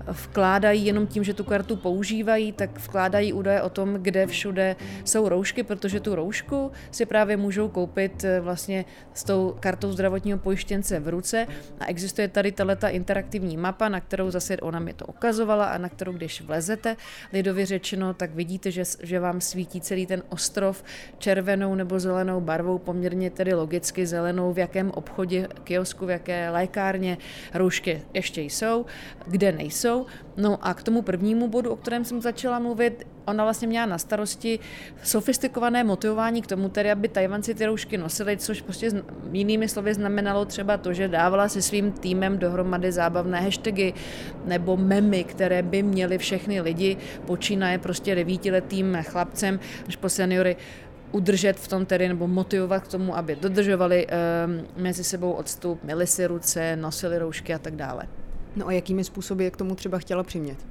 vkládají 0.06 0.86
jenom 0.86 1.06
tím, 1.06 1.24
že 1.24 1.34
tu 1.34 1.44
kartu 1.44 1.76
používají, 1.76 2.52
tak 2.52 2.78
vkládají 2.78 3.32
údaje 3.32 3.62
o 3.62 3.70
tom, 3.70 3.94
kde 3.94 4.26
všude 4.26 4.76
jsou 5.04 5.28
roušky, 5.28 5.62
protože 5.62 6.00
tu 6.00 6.14
roušku 6.14 6.70
si 6.90 7.06
právě 7.06 7.36
můžou 7.36 7.68
koupit 7.68 8.24
eh, 8.24 8.40
vlastně 8.40 8.84
s 9.14 9.24
tou 9.24 9.56
kartou 9.60 9.92
zdravotního 9.92 10.38
pojištěnce 10.38 11.00
v 11.00 11.08
ruce. 11.08 11.46
A 11.80 11.86
existuje 11.86 12.28
tady 12.28 12.52
tato 12.52 12.86
interaktivní 12.88 13.56
mapa, 13.56 13.88
na 13.88 14.00
kterou 14.00 14.30
zase 14.30 14.56
ona 14.56 14.78
mi 14.78 14.92
to 14.92 15.06
ukazovala 15.06 15.64
a 15.64 15.78
na 15.78 15.88
kterou 15.88 16.12
když 16.12 16.40
vlezete, 16.40 16.96
lidově 17.32 17.66
řečeno, 17.66 18.14
tak 18.14 18.34
vidíte, 18.34 18.70
že, 18.70 18.82
že 19.02 19.20
vám 19.20 19.40
svítí 19.40 19.80
celý 19.80 20.06
ten 20.06 20.22
ostrov 20.28 20.79
červenou 21.18 21.74
nebo 21.74 22.00
zelenou 22.00 22.40
barvou, 22.40 22.78
poměrně 22.78 23.30
tedy 23.30 23.54
logicky 23.54 24.06
zelenou, 24.06 24.52
v 24.52 24.58
jakém 24.58 24.90
obchodě, 24.90 25.48
kiosku, 25.64 26.06
v 26.06 26.10
jaké 26.10 26.50
lékárně 26.50 27.18
roušky 27.54 28.02
ještě 28.14 28.40
jsou, 28.42 28.86
kde 29.26 29.52
nejsou. 29.52 30.06
No 30.36 30.66
a 30.66 30.74
k 30.74 30.82
tomu 30.82 31.02
prvnímu 31.02 31.48
bodu, 31.48 31.70
o 31.70 31.76
kterém 31.76 32.04
jsem 32.04 32.20
začala 32.20 32.58
mluvit, 32.58 33.06
ona 33.30 33.44
vlastně 33.44 33.68
měla 33.68 33.86
na 33.86 33.98
starosti 33.98 34.58
sofistikované 35.02 35.84
motivování 35.84 36.42
k 36.42 36.46
tomu, 36.46 36.68
tedy 36.68 36.90
aby 36.90 37.08
Tajvanci 37.08 37.54
ty 37.54 37.66
roušky 37.66 37.98
nosili, 37.98 38.36
což 38.36 38.62
prostě 38.62 38.90
jinými 39.32 39.68
slovy 39.68 39.94
znamenalo 39.94 40.44
třeba 40.44 40.76
to, 40.76 40.92
že 40.92 41.08
dávala 41.08 41.48
se 41.48 41.62
svým 41.62 41.92
týmem 41.92 42.38
dohromady 42.38 42.92
zábavné 42.92 43.40
hashtagy 43.40 43.94
nebo 44.44 44.76
memy, 44.76 45.24
které 45.24 45.62
by 45.62 45.82
měly 45.82 46.18
všechny 46.18 46.60
lidi, 46.60 46.96
počínaje 47.26 47.78
prostě 47.78 48.14
devítiletým 48.14 48.98
chlapcem, 49.02 49.60
až 49.88 49.96
po 49.96 50.08
seniory, 50.08 50.56
udržet 51.12 51.56
v 51.56 51.68
tom 51.68 51.86
tedy 51.86 52.08
nebo 52.08 52.28
motivovat 52.28 52.82
k 52.82 52.88
tomu, 52.88 53.16
aby 53.16 53.36
dodržovali 53.36 54.06
um, 54.06 54.66
mezi 54.82 55.04
sebou 55.04 55.32
odstup, 55.32 55.84
měli 55.84 56.06
si 56.06 56.26
ruce, 56.26 56.76
nosili 56.76 57.18
roušky 57.18 57.54
a 57.54 57.58
tak 57.58 57.76
dále. 57.76 58.08
No 58.56 58.66
a 58.66 58.72
jakými 58.72 59.04
způsoby 59.04 59.44
je 59.44 59.50
k 59.50 59.56
tomu 59.56 59.74
třeba 59.74 59.98
chtěla 59.98 60.22
přimět? 60.22 60.69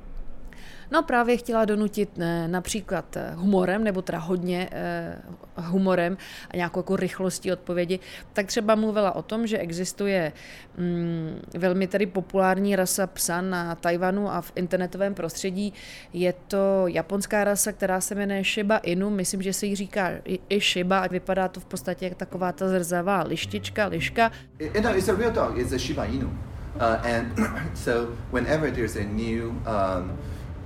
No 0.92 1.04
právě 1.04 1.38
chtěla 1.38 1.66
donutit 1.66 2.18
ne, 2.18 2.48
například 2.48 3.18
eh, 3.18 3.32
humorem, 3.36 3.84
nebo 3.84 4.01
teda 4.01 4.18
hodně 4.18 4.70
eh, 4.72 5.22
humorem 5.56 6.18
a 6.51 6.56
nějakou 6.56 6.80
jako 6.80 6.96
rychlostí 6.96 7.51
odpovědi, 7.51 8.00
tak 8.34 8.46
třeba 8.46 8.75
mluvila 8.75 9.16
o 9.16 9.22
tom, 9.22 9.48
že 9.48 9.58
existuje 9.58 10.32
mm, 10.78 11.42
velmi 11.58 11.88
tedy 11.88 12.06
populární 12.06 12.75
rasa 12.75 13.08
psa 13.08 13.42
na 13.42 13.75
Tajvanu 13.75 14.32
a 14.32 14.42
v 14.42 14.51
internetovém 14.56 15.13
prostředí. 15.13 15.74
Je 16.13 16.34
to 16.48 16.84
japonská 16.88 17.44
rasa, 17.44 17.72
která 17.72 18.01
se 18.01 18.16
jmenuje 18.16 18.44
Shiba 18.44 18.78
Inu, 18.78 19.10
myslím, 19.10 19.42
že 19.42 19.54
se 19.54 19.66
jí 19.66 19.75
říká 19.75 20.10
i, 20.50 20.60
Shiba 20.60 21.00
a 21.00 21.08
vypadá 21.08 21.48
to 21.48 21.60
v 21.60 21.66
podstatě 21.66 22.06
jak 22.06 22.16
taková 22.16 22.51
ta 22.51 22.68
zrzavá 22.68 23.24
lištička, 23.24 23.86
liška. 23.86 24.32
It, 24.60 24.86
it's 24.96 25.10
a 25.10 25.16
real 25.16 25.32
dog, 25.32 25.58
it's 25.58 25.74
a 25.74 25.78
Shiba 25.78 26.06
Inu. 26.06 26.28
Uh, 26.75 27.01
and 27.04 27.34
so 27.74 28.16
whenever 28.32 28.72
there's 28.72 28.96
a 28.96 29.04
new 29.04 29.51
um, 29.66 30.18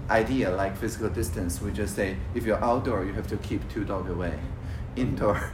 idea 0.09 0.49
like 0.51 0.77
physical 0.77 1.09
distance, 1.09 1.61
we 1.61 1.71
just 1.71 1.95
say 1.95 2.17
if 2.35 2.45
you're 2.45 2.63
outdoor, 2.63 3.05
you 3.05 3.13
have 3.13 3.27
to 3.27 3.37
keep 3.37 3.67
two 3.69 3.83
dogs 3.83 4.09
away. 4.09 4.37
Indoor, 4.95 5.51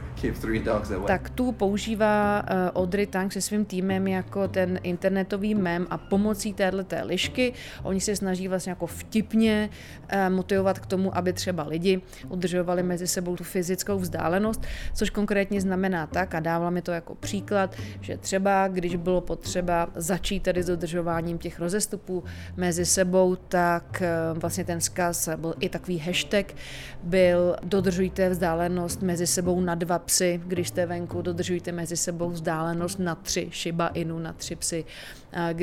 Tak 1.06 1.30
tu 1.30 1.52
používá 1.52 2.42
uh, 2.42 2.82
Audrey 2.82 3.06
Tang 3.06 3.32
se 3.32 3.40
svým 3.40 3.64
týmem 3.64 4.08
jako 4.08 4.48
ten 4.48 4.78
internetový 4.82 5.54
mem 5.54 5.86
a 5.90 5.98
pomocí 5.98 6.54
této 6.54 6.96
lišky 7.02 7.52
oni 7.82 8.00
se 8.00 8.16
snaží 8.16 8.48
vlastně 8.48 8.70
jako 8.70 8.86
vtipně 8.86 9.70
uh, 10.12 10.34
motivovat 10.34 10.78
k 10.78 10.86
tomu, 10.86 11.16
aby 11.16 11.32
třeba 11.32 11.62
lidi 11.62 12.00
udržovali 12.28 12.82
mezi 12.82 13.06
sebou 13.06 13.36
tu 13.36 13.44
fyzickou 13.44 13.98
vzdálenost, 13.98 14.62
což 14.94 15.10
konkrétně 15.10 15.60
znamená 15.60 16.06
tak 16.06 16.34
a 16.34 16.40
dávala 16.40 16.70
mi 16.70 16.82
to 16.82 16.92
jako 16.92 17.14
příklad, 17.14 17.76
že 18.00 18.16
třeba 18.16 18.68
když 18.68 18.96
bylo 18.96 19.20
potřeba 19.20 19.88
začít 19.94 20.42
tedy 20.42 20.62
s 20.62 20.66
dodržováním 20.66 21.38
těch 21.38 21.60
rozestupů 21.60 22.24
mezi 22.56 22.86
sebou, 22.86 23.36
tak 23.36 24.02
uh, 24.32 24.38
vlastně 24.38 24.64
ten 24.64 24.80
zkaz 24.80 25.28
byl 25.36 25.54
i 25.60 25.68
takový 25.68 25.98
hashtag, 25.98 26.46
byl 27.02 27.56
dodržujte 27.62 28.28
vzdálenost 28.28 29.02
mezi 29.02 29.26
sebou 29.26 29.60
na 29.60 29.74
dva 29.74 29.98
psy, 30.10 30.40
když 30.46 30.68
jste 30.68 30.86
venku, 30.86 31.22
dodržujte 31.22 31.72
mezi 31.72 31.96
sebou 31.96 32.30
vzdálenost 32.30 32.98
na 32.98 33.14
tři 33.14 33.50
Shiba 33.52 33.88
Inu, 33.88 34.18
na 34.18 34.32
tři 34.32 34.56
psy, 34.56 34.84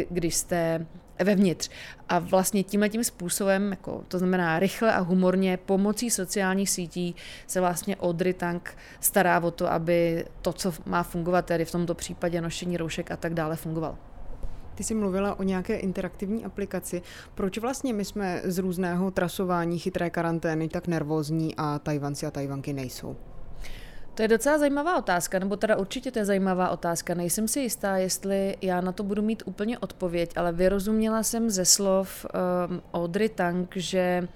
když 0.09 0.35
jste 0.35 0.85
vevnitř. 1.23 1.69
A 2.09 2.19
vlastně 2.19 2.63
tímhle 2.63 2.89
tím 2.89 3.03
způsobem, 3.03 3.69
jako, 3.71 4.03
to 4.07 4.19
znamená 4.19 4.59
rychle 4.59 4.93
a 4.93 4.99
humorně, 4.99 5.57
pomocí 5.57 6.09
sociálních 6.09 6.69
sítí 6.69 7.15
se 7.47 7.59
vlastně 7.59 7.97
Audrey 7.97 8.33
Tank 8.33 8.77
stará 8.99 9.39
o 9.39 9.51
to, 9.51 9.71
aby 9.71 10.25
to, 10.41 10.53
co 10.53 10.73
má 10.85 11.03
fungovat, 11.03 11.45
tedy 11.45 11.65
v 11.65 11.71
tomto 11.71 11.95
případě 11.95 12.41
nošení 12.41 12.77
roušek 12.77 13.11
a 13.11 13.17
tak 13.17 13.33
dále, 13.33 13.55
fungovalo. 13.55 13.97
Ty 14.75 14.83
jsi 14.83 14.95
mluvila 14.95 15.39
o 15.39 15.43
nějaké 15.43 15.75
interaktivní 15.75 16.45
aplikaci. 16.45 17.01
Proč 17.35 17.57
vlastně 17.57 17.93
my 17.93 18.05
jsme 18.05 18.41
z 18.43 18.57
různého 18.57 19.11
trasování 19.11 19.79
chytré 19.79 20.09
karantény 20.09 20.69
tak 20.69 20.87
nervózní 20.87 21.55
a 21.57 21.79
Tajvanci 21.79 22.25
a 22.25 22.31
Tajvanky 22.31 22.73
nejsou? 22.73 23.15
To 24.17 24.23
je 24.23 24.27
docela 24.27 24.57
zajímavá 24.57 24.97
otázka, 24.97 25.39
nebo 25.39 25.55
teda 25.55 25.75
určitě 25.75 26.11
to 26.11 26.19
je 26.19 26.25
zajímavá 26.25 26.69
otázka. 26.69 27.13
Nejsem 27.13 27.47
si 27.47 27.59
jistá, 27.59 27.97
jestli 27.97 28.57
já 28.61 28.81
na 28.81 28.91
to 28.91 29.03
budu 29.03 29.21
mít 29.21 29.43
úplně 29.45 29.79
odpověď, 29.79 30.31
ale 30.35 30.51
vyrozuměla 30.51 31.23
jsem 31.23 31.49
ze 31.49 31.65
slov 31.65 32.25
um, 32.25 32.81
Audrey 32.93 33.29
Tang, 33.29 33.69
že 33.75 34.27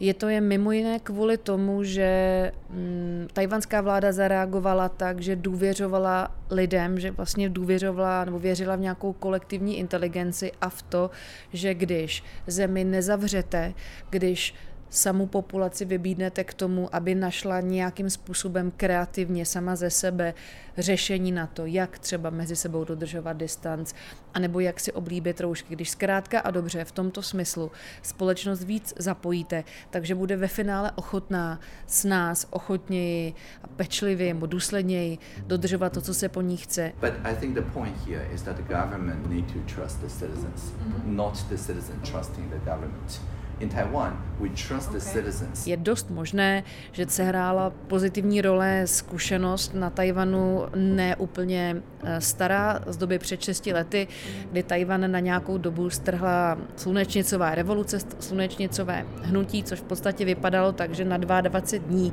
je 0.00 0.14
to 0.14 0.28
je 0.28 0.40
mimo 0.40 0.72
jiné 0.72 0.98
kvůli 0.98 1.36
tomu, 1.36 1.84
že 1.84 2.52
um, 2.70 3.28
tajvanská 3.32 3.80
vláda 3.80 4.12
zareagovala 4.12 4.88
tak, 4.88 5.20
že 5.20 5.36
důvěřovala 5.36 6.34
lidem, 6.50 7.00
že 7.00 7.10
vlastně 7.10 7.48
důvěřovala 7.48 8.24
nebo 8.24 8.38
věřila 8.38 8.76
v 8.76 8.80
nějakou 8.80 9.12
kolektivní 9.12 9.78
inteligenci 9.78 10.52
a 10.60 10.68
v 10.68 10.82
to, 10.82 11.10
že 11.52 11.74
když 11.74 12.24
zemi 12.46 12.84
nezavřete, 12.84 13.74
když 14.10 14.54
samu 14.92 15.26
populaci 15.26 15.84
vybídnete 15.84 16.44
k 16.44 16.54
tomu, 16.54 16.94
aby 16.94 17.14
našla 17.14 17.60
nějakým 17.60 18.10
způsobem 18.10 18.72
kreativně 18.76 19.46
sama 19.46 19.76
ze 19.76 19.90
sebe 19.90 20.34
řešení 20.78 21.32
na 21.32 21.46
to, 21.46 21.66
jak 21.66 21.98
třeba 21.98 22.30
mezi 22.30 22.56
sebou 22.56 22.84
dodržovat 22.84 23.32
distanc, 23.32 23.92
anebo 24.34 24.60
jak 24.60 24.80
si 24.80 24.92
oblíbit 24.92 25.40
roušky. 25.40 25.74
Když 25.74 25.90
zkrátka 25.90 26.40
a 26.40 26.50
dobře 26.50 26.84
v 26.84 26.92
tomto 26.92 27.22
smyslu 27.22 27.70
společnost 28.02 28.64
víc 28.64 28.94
zapojíte, 28.98 29.64
takže 29.90 30.14
bude 30.14 30.36
ve 30.36 30.48
finále 30.48 30.92
ochotná 30.94 31.60
s 31.86 32.04
nás 32.04 32.46
ochotněji 32.50 33.34
a 33.62 33.66
pečlivěji 33.66 34.32
nebo 34.32 34.46
důsledněji 34.46 35.18
dodržovat 35.46 35.92
to, 35.92 36.00
co 36.00 36.14
se 36.14 36.28
po 36.28 36.40
ní 36.40 36.56
chce. 36.56 36.92
But 37.00 37.12
I 37.24 37.36
think 37.36 37.54
the 37.54 37.70
point 37.72 37.96
here 38.06 38.28
is 38.34 38.42
that 38.42 38.56
the 38.56 38.74
government 38.74 39.30
need 39.30 39.52
to 39.52 39.74
trust 39.74 40.00
the 40.00 40.08
citizens, 40.08 40.72
mm-hmm. 40.72 41.16
not 41.16 41.48
the 41.48 41.56
citizen 41.56 42.00
trusting 42.00 42.50
the 42.50 42.70
government 42.70 43.20
in 43.60 43.68
Taiwan, 43.68 44.24
we 44.40 44.48
trust 44.48 44.88
okay. 44.88 45.00
the 45.00 45.04
citizens. 45.04 45.66
Je 45.66 45.76
dost 45.76 46.10
možné, 46.10 46.64
že 46.92 47.06
se 47.06 47.24
hrála 47.24 47.72
pozitivní 47.86 48.40
role 48.40 48.82
zkušenost 48.84 49.74
na 49.74 49.90
Tajvanu 49.90 50.62
neúplně 50.76 51.76
eh, 52.04 52.20
stará 52.20 52.80
z 52.86 52.96
doby 52.96 53.18
před 53.18 53.42
6 53.42 53.66
lety, 53.66 54.08
kdy 54.50 54.62
Tajvan 54.62 55.10
na 55.10 55.20
nějakou 55.20 55.58
dobu 55.58 55.90
strhla 55.90 56.58
slunečnicová 56.76 57.54
revoluce, 57.54 57.98
slunečnicové 58.20 59.06
hnutí, 59.22 59.64
což 59.64 59.80
v 59.80 59.84
podstatě 59.84 60.24
vypadalo 60.24 60.72
tak, 60.72 60.94
že 60.94 61.04
na 61.04 61.16
22 61.16 61.60
dní 61.88 62.12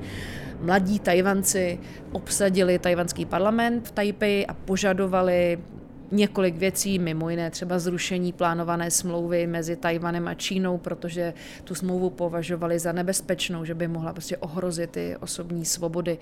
mladí 0.61 0.99
Tajvanci 0.99 1.79
obsadili 2.11 2.79
tajvanský 2.79 3.25
parlament 3.25 3.87
v 3.87 3.91
Taipei 3.91 4.45
a 4.45 4.53
požadovali 4.53 5.59
několik 6.11 6.55
věcí, 6.55 6.99
mimo 6.99 7.29
jiné 7.29 7.51
třeba 7.51 7.79
zrušení 7.79 8.33
plánované 8.33 8.91
smlouvy 8.91 9.47
mezi 9.47 9.75
Tajvanem 9.75 10.27
a 10.27 10.33
Čínou, 10.33 10.77
protože 10.77 11.33
tu 11.63 11.75
smlouvu 11.75 12.09
považovali 12.09 12.79
za 12.79 12.91
nebezpečnou, 12.91 13.65
že 13.65 13.75
by 13.75 13.87
mohla 13.87 14.13
prostě 14.13 14.37
ohrozit 14.37 14.89
ty 14.91 15.15
osobní 15.19 15.65
svobody 15.65 16.17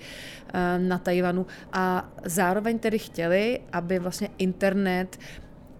eh, 0.54 0.78
na 0.78 0.98
Tajvanu. 0.98 1.46
A 1.72 2.12
zároveň 2.24 2.78
tedy 2.78 2.98
chtěli, 2.98 3.60
aby 3.72 3.98
vlastně 3.98 4.28
internet 4.38 5.18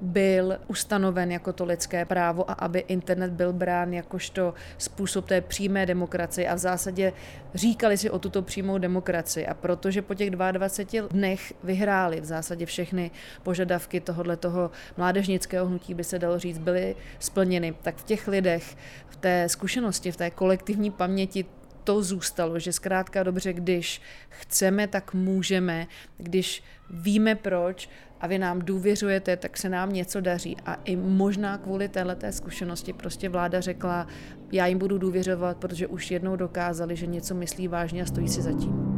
byl 0.00 0.59
ustanoven 0.67 1.33
jako 1.33 1.52
to 1.52 1.64
lidské 1.64 2.05
právo 2.05 2.50
a 2.50 2.55
aby 2.55 2.78
internet 2.78 3.31
byl 3.31 3.52
brán 3.52 3.93
jakožto 3.93 4.55
způsob 4.78 5.26
té 5.26 5.40
přímé 5.40 5.87
demokracie. 5.87 6.49
A 6.49 6.55
v 6.55 6.59
zásadě 6.59 7.12
říkali 7.55 7.99
si 7.99 8.11
o 8.11 8.19
tuto 8.19 8.43
přímou 8.43 8.78
demokracii. 8.78 9.47
A 9.47 9.55
protože 9.55 10.02
po 10.02 10.14
těch 10.14 10.31
22 10.31 11.09
dnech 11.09 11.52
vyhráli 11.62 12.21
v 12.21 12.25
zásadě 12.25 12.67
všechny 12.67 13.11
požadavky 13.43 14.00
tohohle 14.00 14.37
toho 14.37 14.71
mládežnického 14.97 15.67
hnutí, 15.67 15.95
by 15.95 16.05
se 16.05 16.19
dalo 16.19 16.38
říct, 16.38 16.59
byly 16.59 16.97
splněny, 17.19 17.75
tak 17.83 17.97
v 17.97 18.05
těch 18.05 18.28
lidech, 18.28 18.76
v 19.09 19.17
té 19.17 19.49
zkušenosti, 19.49 20.12
v 20.12 20.17
té 20.17 20.31
kolektivní 20.31 20.90
paměti 20.90 21.45
to 21.85 22.02
zůstalo, 22.02 22.59
že 22.59 22.73
zkrátka 22.73 23.23
dobře, 23.23 23.52
když 23.52 24.02
chceme, 24.28 24.87
tak 24.87 25.14
můžeme, 25.14 25.87
když 26.19 26.62
víme 26.90 27.35
proč 27.35 27.88
a 28.20 28.26
vy 28.26 28.38
nám 28.38 28.58
důvěřujete, 28.58 29.37
tak 29.37 29.56
se 29.56 29.68
nám 29.68 29.92
něco 29.92 30.20
daří. 30.20 30.56
A 30.66 30.75
i 30.84 30.96
možná 30.96 31.58
kvůli 31.58 31.88
této 31.88 32.26
zkušenosti 32.30 32.92
prostě 32.92 33.28
vláda 33.28 33.60
řekla, 33.60 34.06
já 34.52 34.66
jim 34.66 34.78
budu 34.78 34.98
důvěřovat, 34.98 35.56
protože 35.56 35.87
už 35.87 36.10
jednou 36.10 36.37
dokázali, 36.37 36.96
že 36.96 37.06
něco 37.06 37.34
myslí 37.34 37.68
vážně 37.68 38.02
a 38.02 38.06
stojí 38.06 38.28
si 38.28 38.42
zatím. 38.42 38.88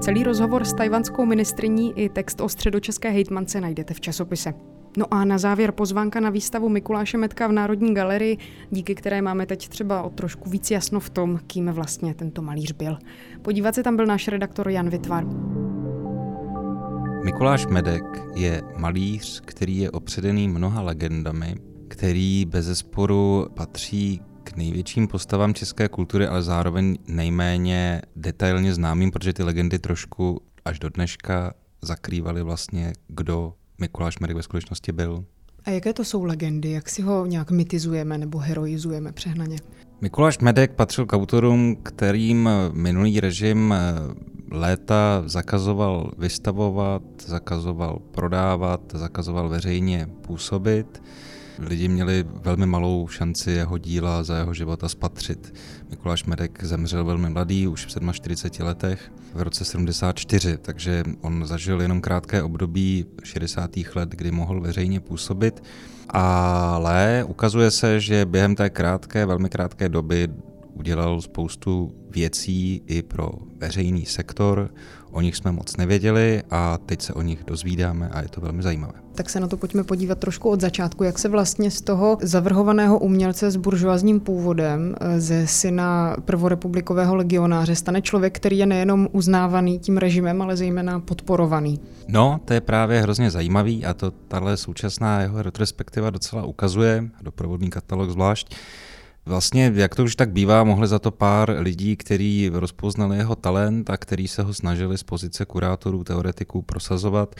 Celý 0.00 0.24
rozhovor 0.24 0.64
s 0.64 0.74
tajvanskou 0.74 1.26
ministriní 1.26 1.98
i 1.98 2.08
text 2.08 2.40
o 2.40 2.48
středočeské 2.48 3.10
hejtmance 3.10 3.60
najdete 3.60 3.94
v 3.94 4.00
časopise. 4.00 4.54
No 4.96 5.14
a 5.14 5.24
na 5.24 5.38
závěr 5.38 5.72
pozvánka 5.72 6.20
na 6.20 6.30
výstavu 6.30 6.68
Mikuláše 6.68 7.18
Metka 7.18 7.46
v 7.46 7.52
Národní 7.52 7.94
galerii, 7.94 8.38
díky 8.70 8.94
které 8.94 9.22
máme 9.22 9.46
teď 9.46 9.68
třeba 9.68 10.02
o 10.02 10.10
trošku 10.10 10.50
víc 10.50 10.70
jasno 10.70 11.00
v 11.00 11.10
tom, 11.10 11.38
kým 11.46 11.66
vlastně 11.66 12.14
tento 12.14 12.42
malíř 12.42 12.72
byl. 12.72 12.98
Podívat 13.42 13.74
se 13.74 13.82
tam 13.82 13.96
byl 13.96 14.06
náš 14.06 14.28
redaktor 14.28 14.68
Jan 14.68 14.90
Vitvar. 14.90 15.24
Mikuláš 17.24 17.66
Medek 17.66 18.02
je 18.34 18.62
malíř, 18.76 19.40
který 19.40 19.78
je 19.78 19.90
opředený 19.90 20.48
mnoha 20.48 20.82
legendami, 20.82 21.54
který 21.88 22.44
bez 22.44 22.66
zesporu 22.66 23.46
patří 23.54 24.20
k 24.44 24.56
největším 24.56 25.08
postavám 25.08 25.54
české 25.54 25.88
kultury, 25.88 26.26
ale 26.26 26.42
zároveň 26.42 26.98
nejméně 27.06 28.02
detailně 28.16 28.74
známým, 28.74 29.10
protože 29.10 29.32
ty 29.32 29.42
legendy 29.42 29.78
trošku 29.78 30.40
až 30.64 30.78
do 30.78 30.88
dneška 30.88 31.54
zakrývaly 31.82 32.42
vlastně, 32.42 32.92
kdo 33.08 33.54
Mikuláš 33.78 34.18
Medek 34.18 34.36
ve 34.36 34.42
skutečnosti 34.42 34.92
byl. 34.92 35.24
A 35.64 35.70
jaké 35.70 35.92
to 35.92 36.04
jsou 36.04 36.24
legendy? 36.24 36.70
Jak 36.70 36.88
si 36.88 37.02
ho 37.02 37.26
nějak 37.26 37.50
mitizujeme 37.50 38.18
nebo 38.18 38.38
heroizujeme 38.38 39.12
přehnaně? 39.12 39.56
Mikuláš 40.00 40.38
Medek 40.38 40.72
patřil 40.72 41.06
k 41.06 41.12
autorům, 41.12 41.76
kterým 41.82 42.48
minulý 42.72 43.20
režim 43.20 43.74
léta 44.50 45.22
zakazoval 45.26 46.10
vystavovat, 46.18 47.02
zakazoval 47.26 47.98
prodávat, 48.10 48.80
zakazoval 48.92 49.48
veřejně 49.48 50.08
působit. 50.20 51.02
Lidi 51.58 51.88
měli 51.88 52.24
velmi 52.28 52.66
malou 52.66 53.08
šanci 53.08 53.50
jeho 53.50 53.78
díla 53.78 54.22
za 54.22 54.36
jeho 54.36 54.54
života 54.54 54.88
spatřit. 54.88 55.54
Mikuláš 55.90 56.24
Medek 56.24 56.64
zemřel 56.64 57.04
velmi 57.04 57.30
mladý, 57.30 57.68
už 57.68 57.86
v 57.86 58.12
47 58.12 58.66
letech, 58.66 59.12
v 59.34 59.42
roce 59.42 59.64
74, 59.64 60.56
takže 60.56 61.04
on 61.20 61.46
zažil 61.46 61.80
jenom 61.82 62.00
krátké 62.00 62.42
období 62.42 63.06
60. 63.24 63.70
let, 63.94 64.08
kdy 64.08 64.30
mohl 64.30 64.60
veřejně 64.60 65.00
působit. 65.00 65.62
Ale 66.08 67.24
ukazuje 67.28 67.70
se, 67.70 68.00
že 68.00 68.26
během 68.26 68.54
té 68.54 68.70
krátké, 68.70 69.26
velmi 69.26 69.48
krátké 69.48 69.88
doby 69.88 70.28
udělal 70.74 71.20
spoustu 71.20 71.94
věcí 72.10 72.82
i 72.86 73.02
pro 73.02 73.30
veřejný 73.56 74.06
sektor, 74.06 74.70
o 75.10 75.20
nich 75.20 75.36
jsme 75.36 75.52
moc 75.52 75.76
nevěděli 75.76 76.42
a 76.50 76.78
teď 76.86 77.02
se 77.02 77.12
o 77.12 77.22
nich 77.22 77.44
dozvídáme 77.46 78.08
a 78.08 78.22
je 78.22 78.28
to 78.28 78.40
velmi 78.40 78.62
zajímavé. 78.62 78.92
Tak 79.14 79.30
se 79.30 79.40
na 79.40 79.48
to 79.48 79.56
pojďme 79.56 79.84
podívat 79.84 80.18
trošku 80.18 80.50
od 80.50 80.60
začátku, 80.60 81.04
jak 81.04 81.18
se 81.18 81.28
vlastně 81.28 81.70
z 81.70 81.80
toho 81.80 82.18
zavrhovaného 82.22 82.98
umělce 82.98 83.50
s 83.50 83.56
buržoazním 83.56 84.20
původem, 84.20 84.94
eh, 85.00 85.20
ze 85.20 85.46
syna 85.46 86.16
prvorepublikového 86.24 87.14
legionáře, 87.16 87.76
stane 87.76 88.02
člověk, 88.02 88.36
který 88.36 88.58
je 88.58 88.66
nejenom 88.66 89.08
uznávaný 89.12 89.78
tím 89.78 89.96
režimem, 89.96 90.42
ale 90.42 90.56
zejména 90.56 91.00
podporovaný. 91.00 91.80
No, 92.08 92.40
to 92.44 92.52
je 92.54 92.60
právě 92.60 93.00
hrozně 93.00 93.30
zajímavý 93.30 93.84
a 93.84 93.94
to 93.94 94.10
tahle 94.10 94.56
současná 94.56 95.20
jeho 95.20 95.42
retrospektiva 95.42 96.10
docela 96.10 96.44
ukazuje, 96.44 97.04
doprovodný 97.22 97.70
katalog 97.70 98.10
zvlášť, 98.10 98.54
Vlastně, 99.26 99.72
jak 99.74 99.94
to 99.94 100.04
už 100.04 100.16
tak 100.16 100.30
bývá, 100.30 100.64
mohli 100.64 100.88
za 100.88 100.98
to 100.98 101.10
pár 101.10 101.56
lidí, 101.58 101.96
kteří 101.96 102.50
rozpoznali 102.52 103.16
jeho 103.16 103.36
talent 103.36 103.90
a 103.90 103.96
kteří 103.96 104.28
se 104.28 104.42
ho 104.42 104.54
snažili 104.54 104.98
z 104.98 105.02
pozice 105.02 105.44
kurátorů, 105.44 106.04
teoretiků 106.04 106.62
prosazovat. 106.62 107.34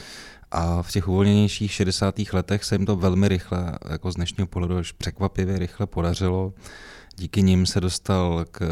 A 0.51 0.83
v 0.83 0.93
těch 0.93 1.09
uvolněnějších 1.09 1.73
60. 1.73 2.15
letech 2.33 2.65
se 2.65 2.75
jim 2.75 2.87
to 2.87 2.97
velmi 2.97 3.29
rychle, 3.29 3.79
jako 3.91 4.13
z 4.13 4.15
dnešního 4.15 4.47
pohledu 4.47 4.77
až 4.77 4.93
překvapivě 4.93 5.59
rychle 5.59 5.87
podařilo. 5.87 6.53
Díky 7.17 7.43
nim 7.43 7.67
se 7.67 7.81
dostal 7.81 8.45
k 8.51 8.63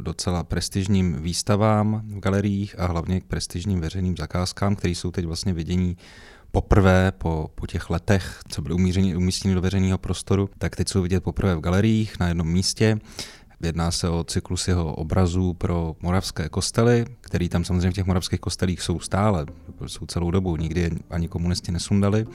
docela 0.00 0.44
prestižním 0.44 1.22
výstavám 1.22 2.02
v 2.06 2.20
galeriích 2.20 2.78
a 2.78 2.86
hlavně 2.86 3.20
k 3.20 3.24
prestižním 3.24 3.80
veřejným 3.80 4.16
zakázkám, 4.16 4.76
které 4.76 4.90
jsou 4.90 5.10
teď 5.10 5.24
vlastně 5.24 5.52
vidění 5.52 5.96
poprvé 6.56 7.12
po, 7.18 7.50
po 7.54 7.66
těch 7.66 7.90
letech, 7.90 8.40
co 8.48 8.62
byly 8.62 8.74
umíření, 8.74 9.16
umístěny 9.16 9.54
do 9.54 9.60
veřejného 9.60 9.98
prostoru, 9.98 10.50
tak 10.58 10.76
teď 10.76 10.88
jsou 10.88 11.02
vidět 11.02 11.22
poprvé 11.22 11.54
v 11.54 11.60
galeriích 11.60 12.20
na 12.20 12.28
jednom 12.28 12.48
místě. 12.48 12.98
Jedná 13.62 13.90
se 13.90 14.08
o 14.08 14.24
cyklus 14.24 14.68
jeho 14.68 14.94
obrazů 14.94 15.54
pro 15.54 15.96
moravské 16.02 16.48
kostely, 16.48 17.04
který 17.20 17.48
tam 17.48 17.64
samozřejmě 17.64 17.90
v 17.90 17.94
těch 17.94 18.06
moravských 18.06 18.40
kostelích 18.40 18.82
jsou 18.82 19.00
stále, 19.00 19.46
jsou 19.86 20.06
celou 20.06 20.30
dobu, 20.30 20.56
nikdy 20.56 20.90
ani 21.10 21.28
komunisti 21.28 21.72
nesundali 21.72 22.26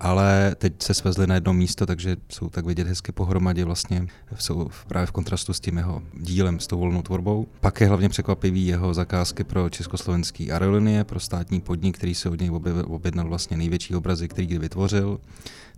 ale 0.00 0.54
teď 0.58 0.82
se 0.82 0.94
svezli 0.94 1.26
na 1.26 1.34
jedno 1.34 1.52
místo, 1.52 1.86
takže 1.86 2.16
jsou 2.32 2.48
tak 2.48 2.66
vidět 2.66 2.86
hezky 2.86 3.12
pohromadě 3.12 3.64
vlastně, 3.64 4.06
jsou 4.38 4.70
právě 4.88 5.06
v 5.06 5.12
kontrastu 5.12 5.52
s 5.52 5.60
tím 5.60 5.76
jeho 5.76 6.02
dílem, 6.14 6.60
s 6.60 6.66
tou 6.66 6.78
volnou 6.78 7.02
tvorbou. 7.02 7.46
Pak 7.60 7.80
je 7.80 7.88
hlavně 7.88 8.08
překvapivý 8.08 8.66
jeho 8.66 8.94
zakázky 8.94 9.44
pro 9.44 9.68
československý 9.68 10.52
aerolinie, 10.52 11.04
pro 11.04 11.20
státní 11.20 11.60
podnik, 11.60 11.98
který 11.98 12.14
se 12.14 12.28
od 12.28 12.40
něj 12.40 12.50
objednal 12.86 13.28
vlastně 13.28 13.56
největší 13.56 13.94
obrazy, 13.94 14.28
který 14.28 14.46
kdy 14.46 14.58
vytvořil. 14.58 15.20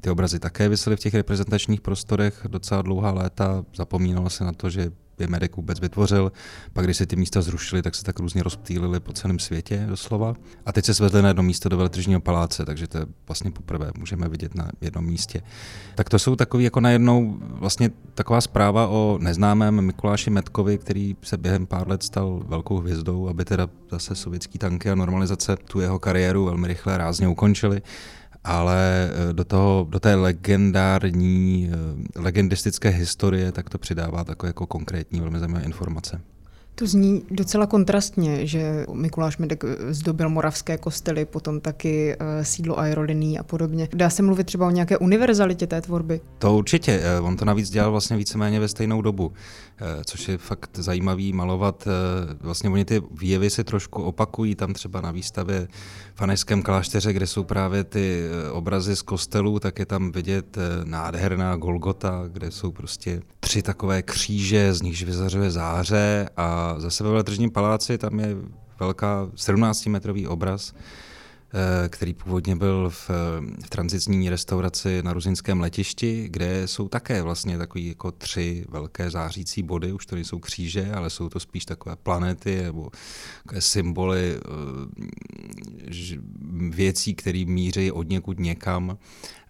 Ty 0.00 0.10
obrazy 0.10 0.38
také 0.38 0.68
vysely 0.68 0.96
v 0.96 1.00
těch 1.00 1.14
reprezentačních 1.14 1.80
prostorech 1.80 2.46
docela 2.48 2.82
dlouhá 2.82 3.12
léta. 3.12 3.64
Zapomínalo 3.74 4.30
se 4.30 4.44
na 4.44 4.52
to, 4.52 4.70
že 4.70 4.90
je 5.22 5.28
Medek 5.28 5.56
vůbec 5.56 5.80
vytvořil. 5.80 6.32
Pak, 6.72 6.84
když 6.84 6.96
se 6.96 7.06
ty 7.06 7.16
místa 7.16 7.42
zrušily, 7.42 7.82
tak 7.82 7.94
se 7.94 8.04
tak 8.04 8.18
různě 8.18 8.42
rozptýlili 8.42 9.00
po 9.00 9.12
celém 9.12 9.38
světě 9.38 9.84
doslova. 9.88 10.34
A 10.66 10.72
teď 10.72 10.84
se 10.84 10.94
svezli 10.94 11.22
na 11.22 11.28
jedno 11.28 11.42
místo 11.42 11.68
do 11.68 11.76
veletržního 11.76 12.20
paláce, 12.20 12.64
takže 12.64 12.86
to 12.86 12.98
je 12.98 13.06
vlastně 13.28 13.50
poprvé 13.50 13.90
můžeme 13.98 14.28
vidět 14.28 14.54
na 14.54 14.70
jednom 14.80 15.04
místě. 15.04 15.42
Tak 15.94 16.08
to 16.08 16.18
jsou 16.18 16.36
takový 16.36 16.64
jako 16.64 16.80
najednou 16.80 17.38
vlastně 17.40 17.90
taková 18.14 18.40
zpráva 18.40 18.88
o 18.88 19.18
neznámém 19.20 19.80
Mikuláši 19.80 20.30
Metkovi, 20.30 20.78
který 20.78 21.16
se 21.22 21.36
během 21.36 21.66
pár 21.66 21.88
let 21.88 22.02
stal 22.02 22.42
velkou 22.46 22.78
hvězdou, 22.78 23.28
aby 23.28 23.44
teda 23.44 23.68
zase 23.90 24.14
sovětský 24.14 24.58
tanky 24.58 24.90
a 24.90 24.94
normalizace 24.94 25.56
tu 25.56 25.80
jeho 25.80 25.98
kariéru 25.98 26.44
velmi 26.44 26.68
rychle 26.68 26.98
rázně 26.98 27.28
ukončili 27.28 27.82
ale 28.44 29.10
do, 29.32 29.44
toho, 29.44 29.86
do 29.90 30.00
té 30.00 30.14
legendární, 30.14 31.70
legendistické 32.16 32.88
historie 32.88 33.52
tak 33.52 33.70
to 33.70 33.78
přidává 33.78 34.24
takové 34.24 34.48
jako 34.48 34.66
konkrétní, 34.66 35.20
velmi 35.20 35.38
zajímavé 35.38 35.64
informace. 35.64 36.20
To 36.74 36.86
zní 36.86 37.22
docela 37.30 37.66
kontrastně, 37.66 38.46
že 38.46 38.86
Mikuláš 38.92 39.38
Medek 39.38 39.64
zdobil 39.88 40.28
moravské 40.28 40.78
kostely, 40.78 41.24
potom 41.24 41.60
taky 41.60 42.12
eh, 42.12 42.44
sídlo 42.44 42.78
aeroliní 42.78 43.38
a 43.38 43.42
podobně. 43.42 43.88
Dá 43.94 44.10
se 44.10 44.22
mluvit 44.22 44.44
třeba 44.44 44.66
o 44.66 44.70
nějaké 44.70 44.98
univerzalitě 44.98 45.66
té 45.66 45.80
tvorby? 45.80 46.20
To 46.38 46.56
určitě. 46.56 47.00
Eh, 47.02 47.20
on 47.20 47.36
to 47.36 47.44
navíc 47.44 47.70
dělal 47.70 47.90
vlastně 47.90 48.16
víceméně 48.16 48.60
ve 48.60 48.68
stejnou 48.68 49.02
dobu, 49.02 49.32
eh, 49.78 50.04
což 50.04 50.28
je 50.28 50.38
fakt 50.38 50.70
zajímavý 50.74 51.32
malovat. 51.32 51.88
Vlastně 52.40 52.70
oni 52.70 52.84
ty 52.84 53.02
výjevy 53.20 53.50
se 53.50 53.64
trošku 53.64 54.02
opakují, 54.02 54.54
tam 54.54 54.72
třeba 54.72 55.00
na 55.00 55.10
výstavě 55.10 55.68
v 56.14 56.22
Anejském 56.22 56.62
klášteře, 56.62 57.12
kde 57.12 57.26
jsou 57.26 57.44
právě 57.44 57.84
ty 57.84 58.22
obrazy 58.52 58.96
z 58.96 59.02
kostelů, 59.02 59.58
tak 59.58 59.78
je 59.78 59.86
tam 59.86 60.12
vidět 60.12 60.58
nádherná 60.84 61.56
Golgota, 61.56 62.24
kde 62.28 62.50
jsou 62.50 62.72
prostě 62.72 63.20
tři 63.40 63.62
takové 63.62 64.02
kříže, 64.02 64.74
z 64.74 64.82
nichž 64.82 65.02
vyzařuje 65.02 65.50
záře 65.50 66.28
a 66.36 66.61
zase 66.78 67.04
ve 67.04 67.10
Veletržním 67.10 67.50
paláci 67.50 67.98
tam 67.98 68.20
je 68.20 68.36
velká 68.80 69.26
17-metrový 69.34 70.28
obraz, 70.28 70.74
eh, 70.74 71.88
který 71.88 72.14
původně 72.14 72.56
byl 72.56 72.90
v, 72.90 73.10
v 73.64 73.68
transitní 73.68 74.30
restauraci 74.30 75.02
na 75.02 75.12
ruzinském 75.12 75.60
letišti, 75.60 76.28
kde 76.28 76.68
jsou 76.68 76.88
také 76.88 77.22
vlastně 77.22 77.58
takový 77.58 77.86
jako 77.86 78.12
tři 78.12 78.64
velké 78.68 79.10
zářící 79.10 79.62
body, 79.62 79.92
už 79.92 80.06
to 80.06 80.14
nejsou 80.14 80.38
kříže, 80.38 80.92
ale 80.92 81.10
jsou 81.10 81.28
to 81.28 81.40
spíš 81.40 81.64
takové 81.64 81.96
planety 81.96 82.62
nebo 82.62 82.90
takové 83.42 83.60
symboly 83.60 84.36
eh, 84.36 84.42
věcí, 86.70 87.14
které 87.14 87.44
míří 87.46 87.92
od 87.92 88.08
někud 88.08 88.38
někam. 88.38 88.98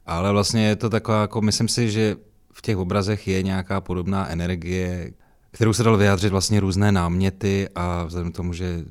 Ale 0.06 0.32
vlastně 0.32 0.66
je 0.66 0.76
to 0.76 0.90
taková, 0.90 1.20
jako 1.20 1.40
myslím 1.40 1.68
si, 1.68 1.90
že 1.90 2.16
v 2.52 2.62
těch 2.62 2.76
obrazech 2.76 3.28
je 3.28 3.42
nějaká 3.42 3.80
podobná 3.80 4.28
energie, 4.28 5.12
kterou 5.52 5.72
se 5.72 5.82
dal 5.82 5.96
vyjádřit 5.96 6.30
vlastně 6.30 6.60
různé 6.60 6.92
náměty 6.92 7.68
a 7.74 8.04
vzhledem 8.04 8.32
k 8.32 8.36
tomu, 8.36 8.52
že 8.52 8.84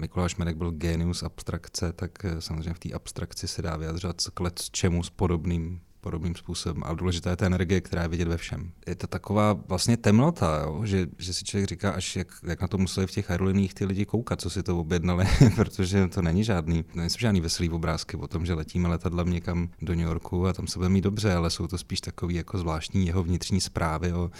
Mikuláš 0.00 0.36
Medek 0.36 0.56
byl 0.56 0.70
genius 0.70 1.22
abstrakce, 1.22 1.92
tak 1.92 2.24
eh, 2.24 2.40
samozřejmě 2.40 2.74
v 2.74 2.78
té 2.78 2.92
abstrakci 2.92 3.48
se 3.48 3.62
dá 3.62 3.76
vyjadřovat 3.76 4.16
k 4.34 4.70
čemu 4.70 5.02
s 5.02 5.10
podobným 5.10 5.80
podobným 6.00 6.34
způsobem. 6.34 6.82
A 6.86 6.94
důležitá 6.94 7.30
je 7.30 7.36
ta 7.36 7.46
energie, 7.46 7.80
která 7.80 8.02
je 8.02 8.08
vidět 8.08 8.28
ve 8.28 8.36
všem. 8.36 8.72
Je 8.86 8.94
to 8.94 9.06
taková 9.06 9.52
vlastně 9.52 9.96
temnota, 9.96 10.62
jo? 10.64 10.84
Že, 10.84 11.06
že 11.18 11.34
si 11.34 11.44
člověk 11.44 11.68
říká, 11.68 11.90
až 11.90 12.16
jak, 12.16 12.28
jak 12.46 12.60
na 12.60 12.68
to 12.68 12.78
museli 12.78 13.06
v 13.06 13.10
těch 13.10 13.30
aeroliních 13.30 13.74
ty 13.74 13.84
lidi 13.84 14.04
koukat, 14.06 14.40
co 14.40 14.50
si 14.50 14.62
to 14.62 14.78
objednali, 14.78 15.24
protože 15.54 16.06
to 16.06 16.22
není 16.22 16.44
žádný, 16.44 16.84
nejsou 16.94 17.18
žádný 17.18 17.40
veselý 17.40 17.70
obrázky 17.70 18.16
o 18.16 18.26
tom, 18.26 18.46
že 18.46 18.54
letíme 18.54 18.88
letadlem 18.88 19.30
někam 19.30 19.68
do 19.82 19.94
New 19.94 20.06
Yorku 20.06 20.46
a 20.46 20.52
tam 20.52 20.66
se 20.66 20.78
bude 20.78 20.88
mít 20.88 21.04
dobře, 21.04 21.34
ale 21.34 21.50
jsou 21.50 21.66
to 21.66 21.78
spíš 21.78 22.00
takový 22.00 22.34
jako 22.34 22.58
zvláštní 22.58 23.06
jeho 23.06 23.22
vnitřní 23.22 23.60
zprávy 23.60 24.12
o, 24.12 24.30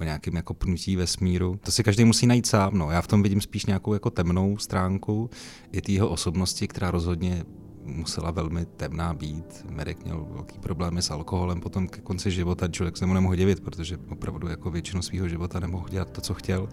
o 0.00 0.04
nějakém 0.04 0.36
jako 0.36 0.54
pnutí 0.54 0.96
vesmíru. 0.96 1.60
To 1.64 1.72
si 1.72 1.82
každý 1.82 2.04
musí 2.04 2.26
najít 2.26 2.46
sám. 2.46 2.78
No. 2.78 2.90
Já 2.90 3.02
v 3.02 3.06
tom 3.06 3.22
vidím 3.22 3.40
spíš 3.40 3.66
nějakou 3.66 3.92
jako 3.92 4.10
temnou 4.10 4.58
stránku 4.58 5.30
i 5.72 5.80
té 5.80 6.02
osobnosti, 6.02 6.68
která 6.68 6.90
rozhodně 6.90 7.44
musela 7.88 8.30
velmi 8.30 8.66
temná 8.66 9.14
být. 9.14 9.66
Merek 9.70 10.04
měl 10.04 10.26
velký 10.30 10.58
problémy 10.58 11.02
s 11.02 11.10
alkoholem 11.10 11.60
potom 11.60 11.88
ke 11.88 12.00
konci 12.00 12.30
života. 12.30 12.68
Člověk 12.68 12.96
se 12.96 13.06
mu 13.06 13.14
nemohl 13.14 13.36
divit, 13.36 13.60
protože 13.60 13.98
opravdu 14.10 14.48
jako 14.48 14.70
většinu 14.70 15.02
svého 15.02 15.28
života 15.28 15.60
nemohl 15.60 15.88
dělat 15.88 16.10
to, 16.10 16.20
co 16.20 16.34
chtěl. 16.34 16.68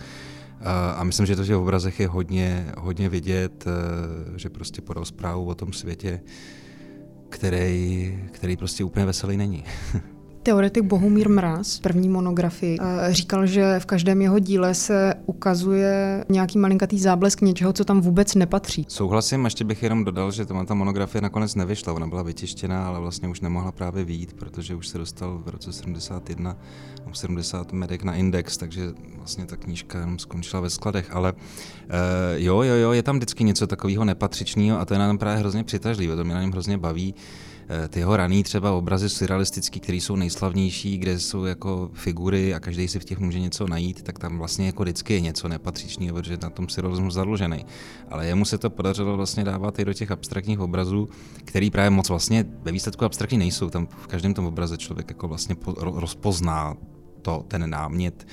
A 0.95 1.03
myslím, 1.03 1.25
že 1.25 1.35
to 1.35 1.43
v 1.43 1.45
těch 1.45 1.55
obrazech 1.55 1.99
je 1.99 2.07
hodně, 2.07 2.71
hodně 2.77 3.09
vidět, 3.09 3.65
eh, 3.67 4.39
že 4.39 4.49
prostě 4.49 4.81
podal 4.81 5.05
zprávu 5.05 5.45
o 5.45 5.55
tom 5.55 5.73
světě, 5.73 6.21
který, 7.29 8.19
který 8.31 8.57
prostě 8.57 8.83
úplně 8.83 9.05
veselý 9.05 9.37
není. 9.37 9.63
Teoretik 10.45 10.83
Bohumír 10.83 11.29
Mraz, 11.29 11.79
první 11.79 12.09
monografii, 12.09 12.77
eh, 12.81 13.13
říkal, 13.13 13.45
že 13.45 13.79
v 13.79 13.85
každém 13.85 14.21
jeho 14.21 14.39
díle 14.39 14.73
se 14.73 15.13
ukazuje 15.25 16.25
nějaký 16.29 16.57
malinkatý 16.57 16.99
záblesk 16.99 17.41
něčeho, 17.41 17.73
co 17.73 17.85
tam 17.85 18.01
vůbec 18.01 18.35
nepatří. 18.35 18.85
Souhlasím, 18.89 19.45
ještě 19.45 19.63
bych 19.63 19.83
jenom 19.83 20.03
dodal, 20.03 20.31
že 20.31 20.45
ta 20.45 20.73
monografie 20.73 21.21
nakonec 21.21 21.55
nevyšla, 21.55 21.93
ona 21.93 22.07
byla 22.07 22.23
vytištěná, 22.23 22.87
ale 22.87 22.99
vlastně 22.99 23.27
už 23.27 23.41
nemohla 23.41 23.71
právě 23.71 24.05
výjít, 24.05 24.33
protože 24.33 24.75
už 24.75 24.87
se 24.87 24.97
dostal 24.97 25.41
v 25.45 25.49
roce 25.49 25.73
71 25.73 26.57
70 27.13 27.73
medek 27.73 28.03
na 28.03 28.15
index, 28.15 28.57
takže 28.57 28.91
vlastně 29.17 29.45
ta 29.45 29.55
knížka 29.55 29.99
jenom 29.99 30.19
skončila 30.19 30.61
ve 30.61 30.69
skladech, 30.69 31.15
ale 31.15 31.33
uh, 31.33 31.39
jo, 32.35 32.61
jo, 32.61 32.75
jo, 32.75 32.91
je 32.91 33.03
tam 33.03 33.17
vždycky 33.17 33.43
něco 33.43 33.67
takového 33.67 34.05
nepatřičného 34.05 34.79
a 34.79 34.85
to 34.85 34.93
je 34.93 34.99
nám 34.99 35.17
právě 35.17 35.39
hrozně 35.39 35.63
přitažlivé, 35.63 36.15
to 36.15 36.23
mě 36.23 36.33
na 36.33 36.41
něm 36.41 36.51
hrozně 36.51 36.77
baví. 36.77 37.15
Eh, 37.69 37.87
ty 37.87 37.99
jeho 37.99 38.17
raný 38.17 38.43
třeba 38.43 38.71
obrazy 38.71 39.09
surrealistický, 39.09 39.79
které 39.79 39.97
jsou 39.97 40.15
nejslavnější, 40.15 40.97
kde 40.97 41.19
jsou 41.19 41.43
jako 41.43 41.89
figury 41.93 42.53
a 42.53 42.59
každý 42.59 42.87
si 42.87 42.99
v 42.99 43.05
těch 43.05 43.19
může 43.19 43.39
něco 43.39 43.67
najít, 43.67 44.01
tak 44.01 44.19
tam 44.19 44.37
vlastně 44.37 44.65
jako 44.65 44.83
vždycky 44.83 45.13
je 45.13 45.21
něco 45.21 45.47
nepatřičného, 45.47 46.15
protože 46.15 46.37
na 46.41 46.49
tom 46.49 46.69
surrealismu 46.69 47.11
zadlužený. 47.11 47.65
Ale 48.09 48.27
jemu 48.27 48.45
se 48.45 48.57
to 48.57 48.69
podařilo 48.69 49.17
vlastně 49.17 49.43
dávat 49.43 49.79
i 49.79 49.85
do 49.85 49.93
těch 49.93 50.11
abstraktních 50.11 50.59
obrazů, 50.59 51.09
který 51.45 51.71
právě 51.71 51.89
moc 51.89 52.09
vlastně 52.09 52.45
ve 52.63 52.71
výsledku 52.71 53.05
abstraktní 53.05 53.37
nejsou. 53.37 53.69
Tam 53.69 53.87
v 53.87 54.07
každém 54.07 54.33
tom 54.33 54.45
obraze 54.45 54.77
člověk 54.77 55.09
jako 55.09 55.27
vlastně 55.27 55.55
rozpozná 55.77 56.75
to, 57.21 57.45
ten 57.47 57.69
námět, 57.69 58.27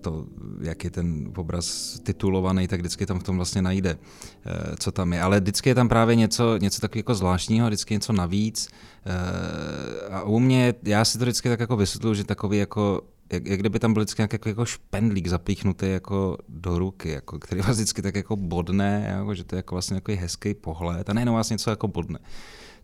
to, 0.00 0.26
jak 0.60 0.84
je 0.84 0.90
ten 0.90 1.32
obraz 1.36 1.98
titulovaný, 2.02 2.68
tak 2.68 2.80
vždycky 2.80 3.06
tam 3.06 3.18
v 3.18 3.22
tom 3.22 3.36
vlastně 3.36 3.62
najde, 3.62 3.98
eh, 4.46 4.76
co 4.78 4.92
tam 4.92 5.12
je. 5.12 5.22
Ale 5.22 5.40
vždycky 5.40 5.70
je 5.70 5.74
tam 5.74 5.88
právě 5.88 6.16
něco, 6.16 6.56
něco 6.56 6.80
takového 6.80 7.00
jako 7.00 7.14
zvláštního, 7.14 7.66
vždycky 7.66 7.94
něco 7.94 8.12
navíc. 8.12 8.68
Eh, 9.06 10.08
a 10.10 10.22
u 10.22 10.38
mě, 10.38 10.74
já 10.82 11.04
si 11.04 11.18
to 11.18 11.24
vždycky 11.24 11.48
tak 11.48 11.60
jako 11.60 11.76
vysvětluji, 11.76 12.14
že 12.14 12.24
takový 12.24 12.58
jako 12.58 13.00
jak, 13.32 13.46
jak 13.46 13.60
kdyby 13.60 13.78
tam 13.78 13.92
byl 13.92 14.02
vždycky 14.02 14.20
nějaký 14.20 14.38
jako, 14.46 14.64
špendlík 14.64 15.26
zapíchnutý 15.26 15.86
jako 15.90 16.38
do 16.48 16.78
ruky, 16.78 17.08
jako, 17.08 17.38
který 17.38 17.60
vás 17.60 17.76
vždycky 17.76 18.02
tak 18.02 18.16
jako 18.16 18.36
bodne, 18.36 19.06
jako, 19.08 19.34
že 19.34 19.44
to 19.44 19.56
je 19.56 19.58
jako 19.58 19.74
vlastně 19.74 19.94
jako 19.94 20.12
hezký 20.12 20.54
pohled 20.54 21.10
a 21.10 21.12
nejenom 21.12 21.34
vás 21.34 21.50
něco 21.50 21.70
jako 21.70 21.88
bodne. 21.88 22.18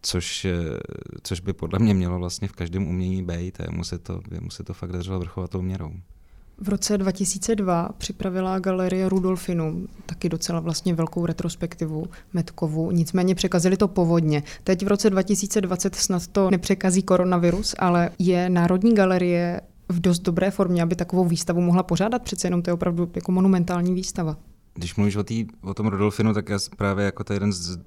Což, 0.02 0.46
což 1.22 1.40
by 1.40 1.52
podle 1.52 1.78
mě 1.78 1.94
mělo 1.94 2.18
vlastně 2.18 2.48
v 2.48 2.52
každém 2.52 2.88
umění 2.88 3.22
být 3.22 3.60
a 3.60 3.64
jemu 3.64 3.84
se 3.84 3.98
to, 3.98 4.20
jemu 4.30 4.50
se 4.50 4.64
to 4.64 4.74
fakt 4.74 4.92
dařilo 4.92 5.18
vrchovatou 5.18 5.62
měrou. 5.62 5.92
V 6.60 6.68
roce 6.68 6.98
2002 6.98 7.88
připravila 7.98 8.58
galerie 8.58 9.08
Rudolfinu 9.08 9.86
taky 10.06 10.28
docela 10.28 10.60
vlastně 10.60 10.94
velkou 10.94 11.26
retrospektivu 11.26 12.06
Metkovu, 12.32 12.90
nicméně 12.90 13.34
překazili 13.34 13.76
to 13.76 13.88
povodně. 13.88 14.42
Teď 14.64 14.84
v 14.84 14.88
roce 14.88 15.10
2020 15.10 15.94
snad 15.94 16.26
to 16.26 16.50
nepřekazí 16.50 17.02
koronavirus, 17.02 17.74
ale 17.78 18.10
je 18.18 18.50
Národní 18.50 18.94
galerie 18.94 19.60
v 19.88 20.00
dost 20.00 20.18
dobré 20.18 20.50
formě, 20.50 20.82
aby 20.82 20.96
takovou 20.96 21.24
výstavu 21.24 21.60
mohla 21.60 21.82
pořádat, 21.82 22.22
přece 22.22 22.46
jenom 22.46 22.62
to 22.62 22.70
je 22.70 22.74
opravdu 22.74 23.10
jako 23.14 23.32
monumentální 23.32 23.94
výstava. 23.94 24.36
Když 24.74 24.96
mluvíš 24.96 25.16
o, 25.16 25.24
tý, 25.24 25.46
o 25.62 25.74
tom 25.74 25.86
Rudolfinu, 25.86 26.34
tak 26.34 26.48
já 26.48 26.58
právě 26.76 27.04
jako 27.04 27.24
to 27.24 27.32
jeden 27.32 27.52
z 27.52 27.78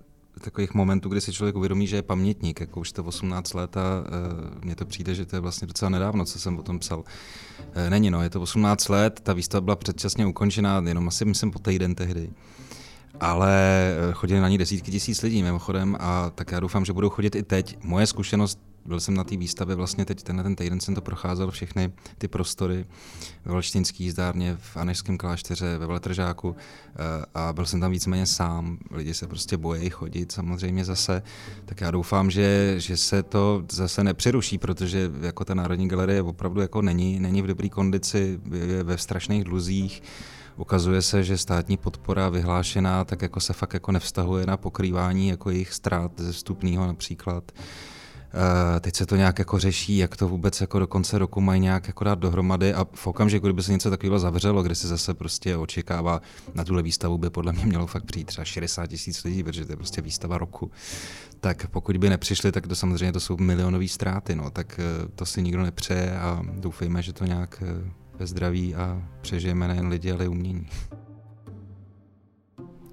takových 0.44 0.74
momentů, 0.74 1.10
kdy 1.10 1.22
si 1.22 1.34
člověk 1.34 1.56
uvědomí, 1.56 1.88
že 1.88 1.96
je 1.96 2.02
pamětník, 2.02 2.60
jako 2.60 2.80
už 2.80 2.92
to 2.92 3.04
18 3.04 3.54
let 3.54 3.78
a 3.78 3.82
uh, 3.82 4.64
mně 4.64 4.76
to 4.76 4.86
přijde, 4.86 5.16
že 5.16 5.26
to 5.26 5.36
je 5.36 5.40
vlastně 5.40 5.68
docela 5.68 5.90
nedávno, 5.90 6.26
co 6.26 6.40
jsem 6.40 6.60
o 6.60 6.64
tom 6.64 6.80
psal. 6.80 7.00
Uh, 7.00 7.90
není, 7.90 8.12
no, 8.12 8.24
je 8.24 8.30
to 8.30 8.42
18 8.42 8.90
let, 8.90 9.20
ta 9.24 9.34
výstava 9.34 9.62
byla 9.62 9.76
předčasně 9.76 10.26
ukončená, 10.26 10.84
jenom 10.88 11.08
asi 11.08 11.26
myslím 11.26 11.52
po 11.52 11.60
týden 11.60 11.96
tehdy. 11.96 12.30
Ale 13.20 13.52
e, 14.10 14.14
chodili 14.14 14.40
na 14.40 14.50
ní 14.50 14.58
desítky 14.58 14.92
tisíc 14.92 15.22
lidí 15.22 15.44
mimochodem 15.44 15.98
a 16.00 16.30
tak 16.30 16.52
já 16.52 16.60
doufám, 16.60 16.86
že 16.86 16.94
budou 16.94 17.10
chodit 17.10 17.36
i 17.36 17.44
teď. 17.44 17.78
Moje 17.84 18.08
zkušenost 18.08 18.60
byl 18.86 19.00
jsem 19.00 19.14
na 19.14 19.24
té 19.24 19.38
výstavě 19.38 19.76
vlastně 19.76 20.06
teď 20.06 20.24
tenhle 20.24 20.44
ten 20.44 20.56
týden 20.56 20.80
jsem 20.80 20.96
to 20.96 21.02
procházel 21.02 21.52
všechny 21.52 21.92
ty 22.18 22.28
prostory 22.28 22.86
ve 23.46 23.52
Valštinský 23.52 24.04
jízdárně, 24.04 24.58
v 24.60 24.78
Anešském 24.78 25.18
klášteře, 25.18 25.78
ve 25.78 25.88
Veletržáku 25.88 26.56
eh, 26.56 27.26
a 27.34 27.54
byl 27.54 27.66
jsem 27.66 27.80
tam 27.80 27.92
víceméně 27.92 28.26
sám. 28.26 28.78
Lidi 28.92 29.14
se 29.14 29.28
prostě 29.28 29.58
bojí 29.58 29.90
chodit 29.90 30.32
samozřejmě 30.32 30.86
zase, 30.86 31.24
tak 31.66 31.82
já 31.82 31.92
doufám, 31.92 32.32
že, 32.32 32.76
že 32.78 32.98
se 32.98 33.24
to 33.24 33.64
zase 33.72 34.04
nepřeruší, 34.04 34.58
protože 34.58 35.12
jako 35.22 35.46
ta 35.46 35.54
Národní 35.54 35.88
galerie 35.88 36.22
opravdu 36.22 36.62
jako 36.62 36.82
není, 36.82 37.20
není 37.20 37.42
v 37.42 37.48
dobré 37.48 37.70
kondici, 37.70 38.40
je 38.52 38.84
ve 38.84 38.98
strašných 38.98 39.44
dluzích, 39.44 40.04
ukazuje 40.58 41.02
se, 41.02 41.24
že 41.24 41.38
státní 41.38 41.78
podpora 41.78 42.30
vyhlášená 42.30 43.06
tak 43.06 43.22
jako 43.22 43.40
se 43.40 43.54
fakt 43.54 43.74
jako 43.74 43.92
nevztahuje 43.92 44.46
na 44.46 44.58
pokrývání 44.58 45.28
jako 45.28 45.50
jejich 45.50 45.74
ztrát 45.74 46.12
ze 46.18 46.32
vstupního 46.32 46.88
například. 46.88 47.52
Uh, 48.34 48.80
teď 48.80 48.96
se 48.96 49.06
to 49.06 49.16
nějak 49.16 49.40
jako 49.40 49.60
řeší, 49.60 49.98
jak 49.98 50.18
to 50.18 50.28
vůbec 50.28 50.62
jako 50.62 50.80
do 50.80 50.88
konce 50.88 51.18
roku 51.18 51.42
mají 51.42 51.62
nějak 51.62 51.88
jako 51.88 52.04
dát 52.04 52.20
dohromady 52.20 52.74
a 52.74 52.88
v 52.94 53.08
okamžiku, 53.08 53.48
kdyby 53.48 53.64
se 53.64 53.72
něco 53.72 53.90
takového 53.90 54.20
zavřelo, 54.20 54.64
kde 54.64 54.76
se 54.76 54.88
zase 54.88 55.14
prostě 55.14 55.58
očekává, 55.58 56.22
na 56.54 56.64
tuhle 56.64 56.82
výstavu 56.84 57.18
by 57.18 57.30
podle 57.30 57.54
mě 57.54 57.66
mělo 57.66 57.88
fakt 57.88 58.04
přijít 58.04 58.26
třeba 58.26 58.46
60 58.46 58.88
tisíc 58.88 59.24
lidí, 59.24 59.44
protože 59.44 59.66
to 59.66 59.72
je 59.72 59.76
prostě 59.76 60.02
výstava 60.02 60.38
roku, 60.38 60.72
tak 61.40 61.68
pokud 61.68 61.98
by 61.98 62.10
nepřišli, 62.10 62.52
tak 62.52 62.68
to 62.68 62.76
samozřejmě 62.76 63.12
to 63.12 63.20
jsou 63.20 63.38
milionové 63.38 63.88
ztráty, 63.88 64.36
no, 64.36 64.50
tak 64.50 64.80
uh, 64.80 65.10
to 65.16 65.26
si 65.26 65.42
nikdo 65.42 65.64
nepřeje 65.64 66.20
a 66.20 66.42
doufejme, 66.54 67.02
že 67.02 67.14
to 67.14 67.26
nějak 67.26 67.64
uh, 67.64 67.90
ve 68.20 68.28
zdraví 68.28 68.76
a 68.76 69.04
přežijeme 69.22 69.68
nejen 69.68 69.88
lidi, 69.88 70.12
ale 70.12 70.26
i 70.26 70.28
umění. 70.28 70.68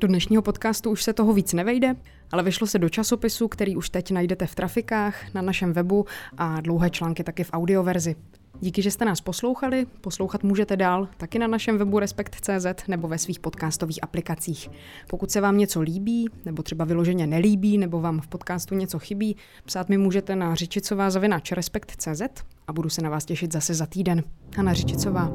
Do 0.01 0.09
dnešního 0.09 0.43
podcastu 0.43 0.91
už 0.91 1.03
se 1.03 1.13
toho 1.13 1.33
víc 1.33 1.53
nevejde, 1.53 1.97
ale 2.33 2.43
vyšlo 2.43 2.67
se 2.67 2.79
do 2.79 2.89
časopisu, 2.89 3.49
který 3.49 3.77
už 3.77 3.91
teď 3.91 4.11
najdete 4.11 4.47
v 4.47 4.55
trafikách, 4.55 5.35
na 5.35 5.43
našem 5.43 5.73
webu 5.73 6.07
a 6.39 6.61
dlouhé 6.61 6.91
články 6.91 7.25
taky 7.25 7.45
v 7.45 7.51
audioverzi. 7.53 8.17
Díky, 8.61 8.83
že 8.83 8.91
jste 8.91 9.05
nás 9.05 9.21
poslouchali. 9.21 9.87
Poslouchat 10.01 10.43
můžete 10.43 10.77
dál 10.77 11.09
taky 11.17 11.39
na 11.39 11.47
našem 11.47 11.79
webu 11.79 11.99
Respekt.cz 11.99 12.89
nebo 12.89 13.09
ve 13.09 13.19
svých 13.19 13.41
podcastových 13.41 13.99
aplikacích. 14.03 14.71
Pokud 15.09 15.31
se 15.31 15.41
vám 15.41 15.59
něco 15.59 15.81
líbí, 15.81 16.29
nebo 16.45 16.63
třeba 16.63 16.85
vyloženě 16.85 17.27
nelíbí, 17.27 17.79
nebo 17.79 18.01
vám 18.01 18.21
v 18.21 18.29
podcastu 18.29 18.75
něco 18.75 18.99
chybí, 18.99 19.37
psát 19.65 19.89
mi 19.89 19.99
můžete 19.99 20.37
na 20.37 20.55
řičicová 20.55 21.11
zavináč 21.11 21.53
Respekt.cz 21.53 22.23
a 22.67 22.73
budu 22.73 22.89
se 22.89 23.03
na 23.03 23.11
vás 23.11 23.25
těšit 23.25 23.53
zase 23.53 23.75
za 23.75 23.87
týden. 23.87 24.25
Hana 24.57 24.73
Řičicová. 24.73 25.31